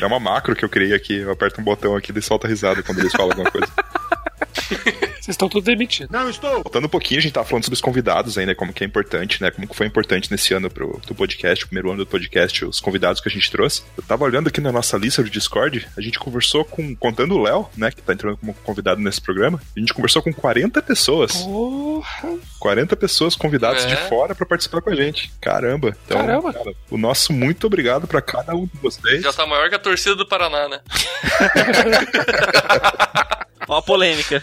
[0.00, 2.82] É uma macro que eu criei aqui, eu aperto um botão aqui e solta risada
[2.82, 3.72] quando eles falam alguma coisa.
[5.22, 6.10] Vocês estão todos demitidos.
[6.10, 6.50] Não estou.
[6.64, 8.56] Voltando um pouquinho, a gente tava falando sobre os convidados aí, né?
[8.56, 9.52] Como que é importante, né?
[9.52, 12.80] Como que foi importante nesse ano pro, do podcast, o primeiro ano do podcast, os
[12.80, 13.84] convidados que a gente trouxe.
[13.96, 17.40] Eu tava olhando aqui na nossa lista do Discord, a gente conversou com, contando o
[17.42, 17.92] Léo, né?
[17.92, 21.36] Que tá entrando como convidado nesse programa, a gente conversou com 40 pessoas.
[21.36, 22.28] Porra.
[22.58, 23.94] 40 pessoas convidadas É.
[23.94, 25.30] de fora pra participar com a gente.
[25.40, 25.96] Caramba.
[26.04, 26.52] Então, Caramba.
[26.52, 29.22] cara, o nosso muito obrigado pra cada um de vocês.
[29.22, 30.80] Já tá maior que a torcida do Paraná, né?
[33.68, 34.42] Ó a polêmica.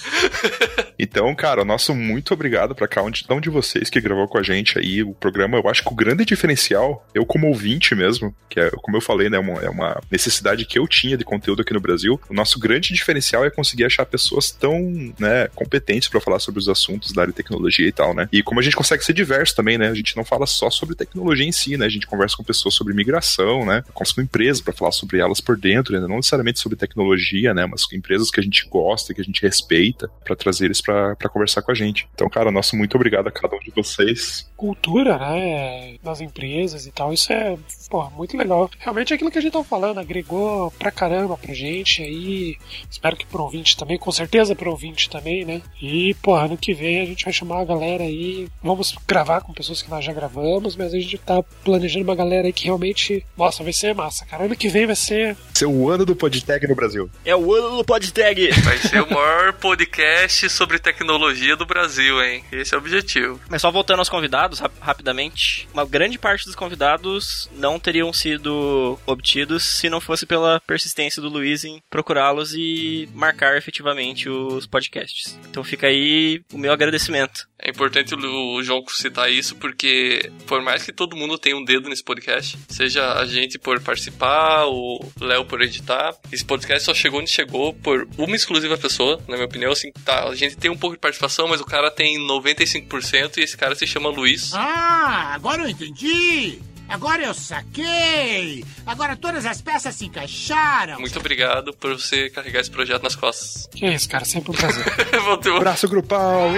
[0.98, 4.44] Então, cara, o nosso muito obrigado pra cada um de vocês que gravou com a
[4.44, 5.58] gente aí o programa.
[5.58, 9.30] Eu acho que o grande diferencial, eu como ouvinte mesmo, que é, como eu falei,
[9.30, 12.20] né, uma- é uma necessidade que eu tinha de conteúdo aqui no Brasil.
[12.30, 14.78] O nosso grande diferencial é conseguir achar pessoas tão,
[15.20, 18.28] né, competentes pra falar sobre os assuntos da área de tecnologia e tal, né?
[18.32, 19.88] E como a gente consegue ser diverso também, né?
[19.90, 21.86] A gente não fala só sobre tecnologia em si, né?
[21.86, 23.84] A gente conversa com pessoas sobre migração, né?
[23.94, 26.06] Com empresas pra falar sobre elas por dentro, né?
[26.08, 27.66] não necessariamente sobre tecnologia, né?
[27.66, 31.30] Mas empresas que a gente gosta, que a gente respeita, pra trazer eles pra pra
[31.30, 32.08] conversar com a gente.
[32.14, 34.50] Então, cara, nosso muito obrigado a cada um de vocês.
[34.56, 35.98] Cultura, né?
[36.04, 37.14] Das empresas e tal.
[37.14, 37.58] Isso é,
[37.90, 38.70] porra, muito legal.
[38.80, 42.58] Realmente é aquilo que a gente tava falando, agregou pra caramba pra gente aí.
[42.90, 45.62] Espero que pro ouvinte também, com certeza pro ouvinte também, né?
[45.82, 48.48] E, porra, ano que vem a gente vai chamar a galera aí.
[48.62, 52.48] Vamos gravar com pessoas que nós já gravamos, mas a gente tá planejando uma galera
[52.48, 53.26] aí que realmente.
[53.38, 54.46] Nossa, vai ser massa, cara.
[54.46, 55.36] Ano que vem vai ser.
[55.54, 57.10] Ser o ano do PodTag no Brasil.
[57.26, 58.52] É o ano do PodTag.
[58.64, 62.44] Vai ser o maior podcast sobre tecnologia do Brasil, hein?
[62.52, 63.40] Esse é o objetivo.
[63.50, 65.68] Mas só voltando aos convidados, rap- rapidamente.
[65.74, 71.30] Uma grande parte dos convidados não teriam sido obtidos se não fosse pela persistência do
[71.30, 75.38] Luiz em procurá-los e marcar efetivamente os podcasts.
[75.50, 77.49] Então fica aí o meu agradecimento.
[77.62, 81.90] É importante o João citar isso porque, por mais que todo mundo tenha um dedo
[81.90, 87.20] nesse podcast, seja a gente por participar, o Léo por editar, esse podcast só chegou
[87.20, 89.72] onde chegou por uma exclusiva pessoa, na minha opinião.
[89.72, 93.42] Assim, tá, a gente tem um pouco de participação, mas o cara tem 95% e
[93.42, 94.54] esse cara se chama Luiz.
[94.54, 96.60] Ah, agora eu entendi!
[96.90, 98.66] Agora eu saquei!
[98.86, 101.00] Agora todas as peças se encaixaram!
[101.00, 103.70] Muito obrigado por você carregar esse projeto nas costas.
[103.72, 104.26] Que é isso, cara?
[104.26, 104.84] Sempre um prazer.
[105.24, 105.60] Volteu.
[105.60, 106.50] Braço grupal!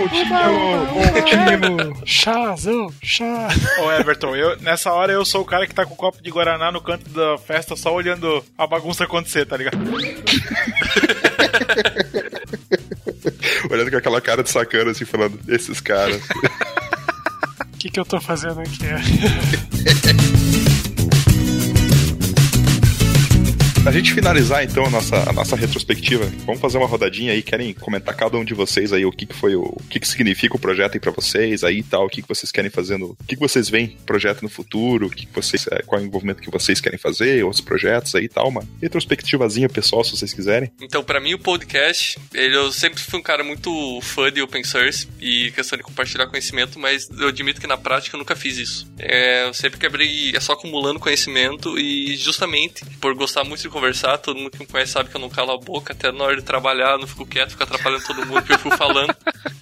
[0.00, 2.02] Montinho!
[2.06, 3.48] Chazão, chá.
[3.82, 6.30] Ô Everton, eu, nessa hora eu sou o cara que tá com o copo de
[6.30, 9.76] Guaraná no canto da festa só olhando a bagunça acontecer, tá ligado?
[13.70, 16.22] Olhando com aquela cara de sacana, assim, falando, esses caras.
[17.78, 18.78] Que, que eu tô fazendo aqui?
[23.88, 27.42] Pra gente finalizar, então, a nossa, a nossa retrospectiva, vamos fazer uma rodadinha aí.
[27.42, 30.06] Querem comentar cada um de vocês aí o que, que foi o, o que, que
[30.06, 32.98] significa o projeto aí pra vocês aí e tal, o que, que vocês querem fazer
[32.98, 33.12] no.
[33.12, 35.66] O que, que vocês veem projeto no futuro, o que, que vocês.
[35.68, 38.62] é, qual é o envolvimento que vocês querem fazer, outros projetos aí e tal, uma
[38.78, 40.70] retrospectivazinha pessoal, se vocês quiserem.
[40.82, 43.70] Então, pra mim, o podcast, ele, eu sempre fui um cara muito
[44.02, 48.16] fã de open source e questão de compartilhar conhecimento, mas eu admito que na prática
[48.16, 48.86] eu nunca fiz isso.
[48.98, 54.18] É, eu sempre quebrei, é só acumulando conhecimento e justamente por gostar muito de conversar,
[54.18, 56.36] todo mundo que me conhece sabe que eu não calo a boca, até na hora
[56.36, 59.14] de trabalhar, não fico quieto, fico atrapalhando todo mundo que eu fico falando.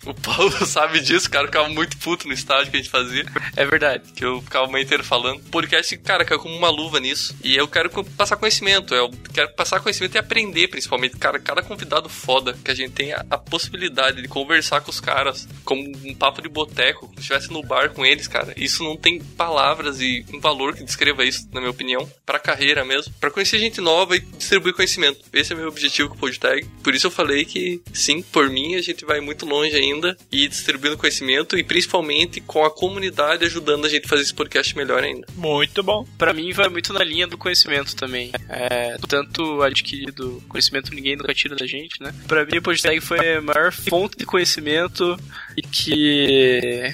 [0.07, 3.27] O Paulo sabe disso, cara, eu ficava muito puto no estágio que a gente fazia.
[3.57, 4.05] É verdade.
[4.12, 5.41] Que eu ficava o manhã inteiro falando.
[5.51, 7.35] Podcast, cara, caiu como uma luva nisso.
[7.43, 8.95] E eu quero passar conhecimento.
[8.95, 11.17] Eu quero passar conhecimento e aprender, principalmente.
[11.17, 15.01] Cara, cada convidado foda que a gente tem a, a possibilidade de conversar com os
[15.01, 18.55] caras como um papo de boteco, como se estivesse no bar com eles, cara.
[18.57, 22.85] Isso não tem palavras e um valor que descreva isso, na minha opinião, pra carreira
[22.85, 23.12] mesmo.
[23.19, 25.20] Pra conhecer gente nova e distribuir conhecimento.
[25.32, 26.66] Esse é meu objetivo com o PodTag.
[26.82, 30.49] Por isso eu falei que, sim, por mim, a gente vai muito longe ainda e
[30.49, 35.03] distribuindo conhecimento e principalmente com a comunidade ajudando a gente a fazer esse podcast melhor
[35.03, 35.26] ainda.
[35.36, 36.07] Muito bom.
[36.18, 38.32] Pra mim vai muito na linha do conhecimento também.
[38.49, 42.14] É, tanto adquirido conhecimento ninguém nunca tira da gente, né?
[42.26, 45.18] Pra mim o PodTag foi a maior fonte de conhecimento
[45.57, 46.92] e que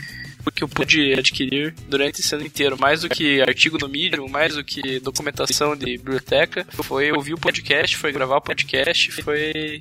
[0.51, 4.55] que eu pude adquirir durante esse ano inteiro, mais do que artigo no Medium, mais
[4.55, 9.81] do que documentação de biblioteca, foi ouvir o podcast, foi gravar o podcast, foi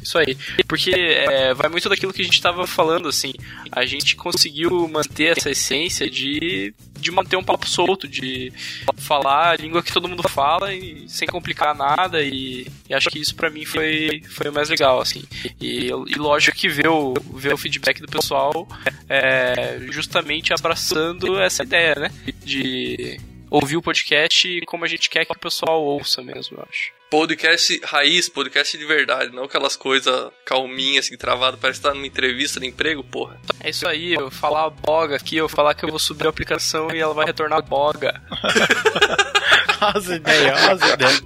[0.00, 0.36] isso aí.
[0.66, 3.32] Porque é, vai muito daquilo que a gente estava falando, assim.
[3.70, 8.52] A gente conseguiu manter essa essência de, de manter um papo solto, de
[8.96, 12.22] falar a língua que todo mundo fala e sem complicar nada.
[12.22, 15.24] E, e acho que isso pra mim foi, foi o mais legal, assim.
[15.60, 18.66] E, e lógico que ver o, ver o feedback do pessoal
[19.08, 22.10] é, justamente abraçando essa ideia, né?
[22.44, 23.18] De
[23.50, 27.78] ouvir o podcast como a gente quer que o pessoal ouça mesmo, eu acho podcast
[27.84, 32.58] raiz, podcast de verdade, não aquelas coisas calminhas, assim, travado, parece que tá numa entrevista
[32.58, 33.38] de emprego, porra.
[33.60, 36.90] É isso aí, eu falar boga aqui, eu falar que eu vou subir a aplicação
[36.90, 38.18] e ela vai retornar boga.
[39.78, 41.22] as ideias, as ideias.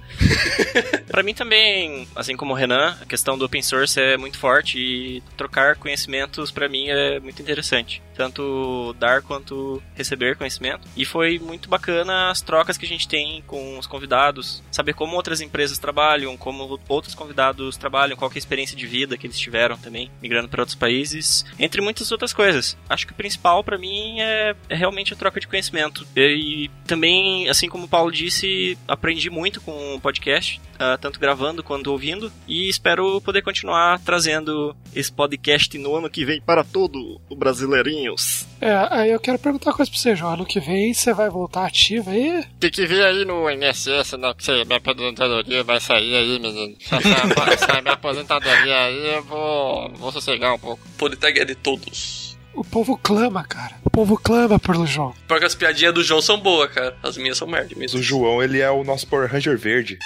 [1.07, 4.77] Para mim também, assim como o Renan, a questão do open source é muito forte
[4.77, 8.01] e trocar conhecimentos para mim é muito interessante.
[8.17, 10.87] Tanto dar quanto receber conhecimento.
[10.97, 15.15] E foi muito bacana as trocas que a gente tem com os convidados, saber como
[15.15, 19.39] outras empresas trabalham, como outros convidados trabalham, qual é a experiência de vida que eles
[19.39, 22.77] tiveram também, migrando para outros países, entre muitas outras coisas.
[22.89, 26.05] Acho que o principal para mim é, é, realmente a troca de conhecimento.
[26.15, 31.63] E também, assim como o Paulo disse, aprendi muito com o podcast, uh, tanto gravando
[31.63, 37.19] quanto ouvindo, e espero poder continuar trazendo esse podcast no ano que vem para todo
[37.29, 37.35] o
[38.07, 38.45] Brasileirinhos.
[38.59, 40.33] É, aí eu quero perguntar uma coisa pra você, João.
[40.33, 42.43] Ano que vem você vai voltar ativo aí?
[42.59, 46.75] Tem que ver aí no INSS, não, que você, minha aposentadoria vai sair aí, menino.
[46.79, 50.81] Se sair minha aposentadoria aí, eu vou, vou sossegar um pouco.
[50.97, 52.37] Politeg é de todos.
[52.53, 53.75] O povo clama, cara.
[53.83, 55.13] O povo clama pelo João.
[55.27, 56.97] Porque as piadinhas do João são boas, cara.
[57.03, 57.99] As minhas são merda mesmo.
[57.99, 59.99] O João, ele é o nosso Power Ranger verde.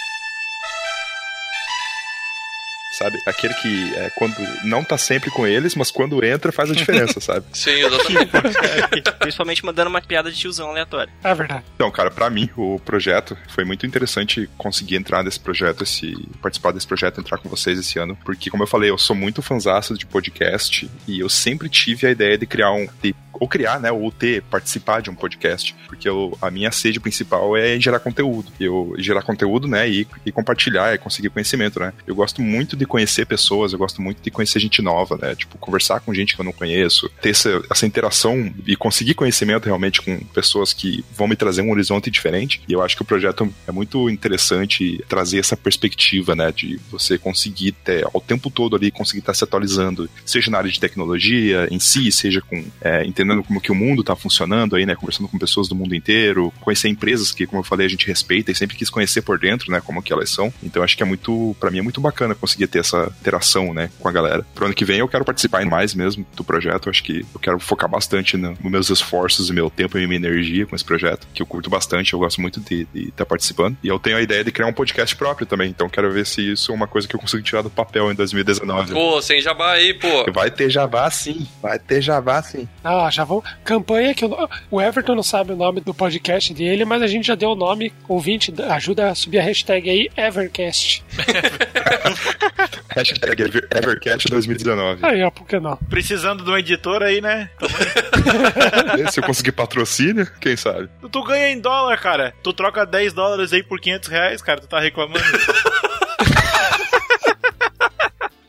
[3.02, 3.18] Sabe?
[3.26, 7.20] Aquele que é quando não tá sempre com eles, mas quando entra faz a diferença,
[7.22, 7.46] sabe?
[7.54, 8.32] Sim, exatamente.
[8.36, 11.12] É, principalmente mandando uma piada de tiozão aleatório.
[11.24, 11.64] É verdade.
[11.76, 16.72] Então, cara, para mim, o projeto foi muito interessante conseguir entrar nesse projeto, esse, participar
[16.72, 19.98] desse projeto, entrar com vocês esse ano, porque, como eu falei, eu sou muito fanzaço
[19.98, 22.88] de podcast e eu sempre tive a ideia de criar um.
[23.02, 23.92] De, ou criar, né?
[23.92, 25.76] Ou ter, participar de um podcast.
[25.88, 28.52] Porque eu, a minha sede principal é gerar conteúdo.
[28.60, 29.90] Eu gerar conteúdo, né?
[29.90, 31.92] E, e compartilhar, e conseguir conhecimento, né?
[32.06, 35.34] Eu gosto muito de conhecer pessoas, eu gosto muito de conhecer gente nova, né?
[35.34, 39.66] Tipo, conversar com gente que eu não conheço, ter essa, essa interação e conseguir conhecimento
[39.66, 42.62] realmente com pessoas que vão me trazer um horizonte diferente.
[42.68, 46.52] E eu acho que o projeto é muito interessante trazer essa perspectiva, né?
[46.52, 50.70] De você conseguir ter, ao tempo todo ali, conseguir estar se atualizando, seja na área
[50.70, 54.86] de tecnologia em si, seja com é, entendendo como que o mundo está funcionando aí,
[54.86, 54.96] né?
[54.96, 58.52] Conversando com pessoas do mundo inteiro, conhecer empresas que, como eu falei, a gente respeita
[58.52, 59.80] e sempre quis conhecer por dentro, né?
[59.80, 60.54] Como que elas são.
[60.62, 63.90] Então acho que é muito, para mim é muito bacana conseguir ter essa interação, né,
[64.00, 64.46] com a galera.
[64.54, 67.60] Pro ano que vem eu quero participar mais mesmo do projeto, acho que eu quero
[67.60, 71.28] focar bastante no, nos meus esforços e meu tempo e minha energia com esse projeto,
[71.34, 73.78] que eu curto bastante, eu gosto muito de estar tá participando.
[73.84, 76.52] E eu tenho a ideia de criar um podcast próprio também, então quero ver se
[76.52, 78.94] isso é uma coisa que eu consigo tirar do papel em 2019.
[78.94, 80.32] Pô, sem jabá aí, pô.
[80.32, 82.68] Vai ter jabá sim, vai ter jabá sim.
[82.84, 83.44] Ah, já vou.
[83.64, 87.28] Campanha que o, o Everton não sabe o nome do podcast dele, mas a gente
[87.28, 91.04] já deu o nome, ouvinte, ajuda a subir a hashtag aí, Evercast.
[92.90, 93.44] hashtag
[93.74, 95.06] Evercast 2019.
[95.06, 95.78] Aí, ó, por que não?
[95.90, 97.50] Precisando de um editor aí, né?
[99.12, 100.90] Se eu conseguir patrocínio, quem sabe?
[101.12, 102.34] Tu ganha em dólar, cara.
[102.44, 104.62] Tu troca 10 dólares aí por 500 reais, cara.
[104.62, 105.22] Tu tá reclamando.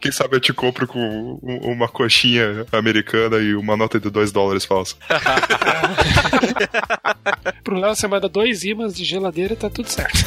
[0.01, 4.64] Quem sabe eu te compro com uma coxinha americana e uma nota de 2 dólares
[4.64, 4.97] falsa.
[7.62, 10.18] Pro Léo você manda dois imãs de geladeira e tá tudo certo.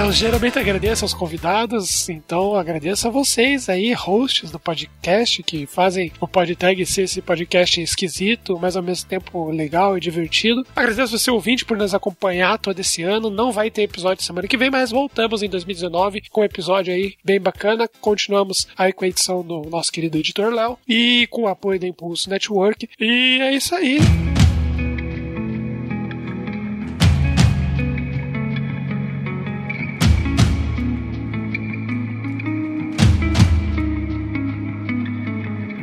[0.00, 6.10] Eu geralmente agradeço aos convidados, então agradeço a vocês aí, hosts do podcast, que fazem
[6.18, 10.66] o PodTag ser esse podcast esquisito, mas ao mesmo tempo legal e divertido.
[10.74, 13.28] Agradeço você ouvinte por nos acompanhar todo esse ano.
[13.28, 17.14] Não vai ter episódio semana que vem, mas voltamos em 2019 com um episódio aí
[17.22, 17.86] bem bacana.
[18.00, 21.86] Continuamos aí com a edição do nosso querido editor Léo e com o apoio da
[21.86, 22.88] Impulso Network.
[22.98, 23.98] E é isso aí.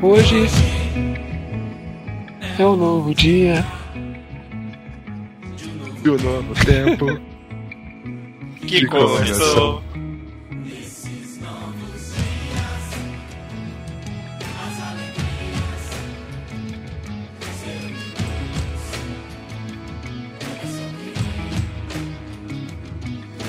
[0.10, 0.46] Hoje
[2.58, 3.66] é um novo dia.
[6.02, 7.06] E um novo tempo.
[8.66, 9.84] Que começou.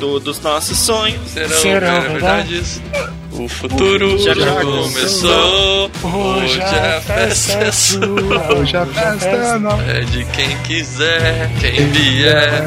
[0.01, 1.31] Todos nossos sonhos.
[1.31, 2.81] Serão, Serão verdades.
[3.39, 5.91] O futuro já, já começou.
[6.03, 8.53] Hoje a festa é sua.
[8.53, 9.83] Hoje a festa é nossa.
[9.85, 12.67] É de quem quiser, quem vier.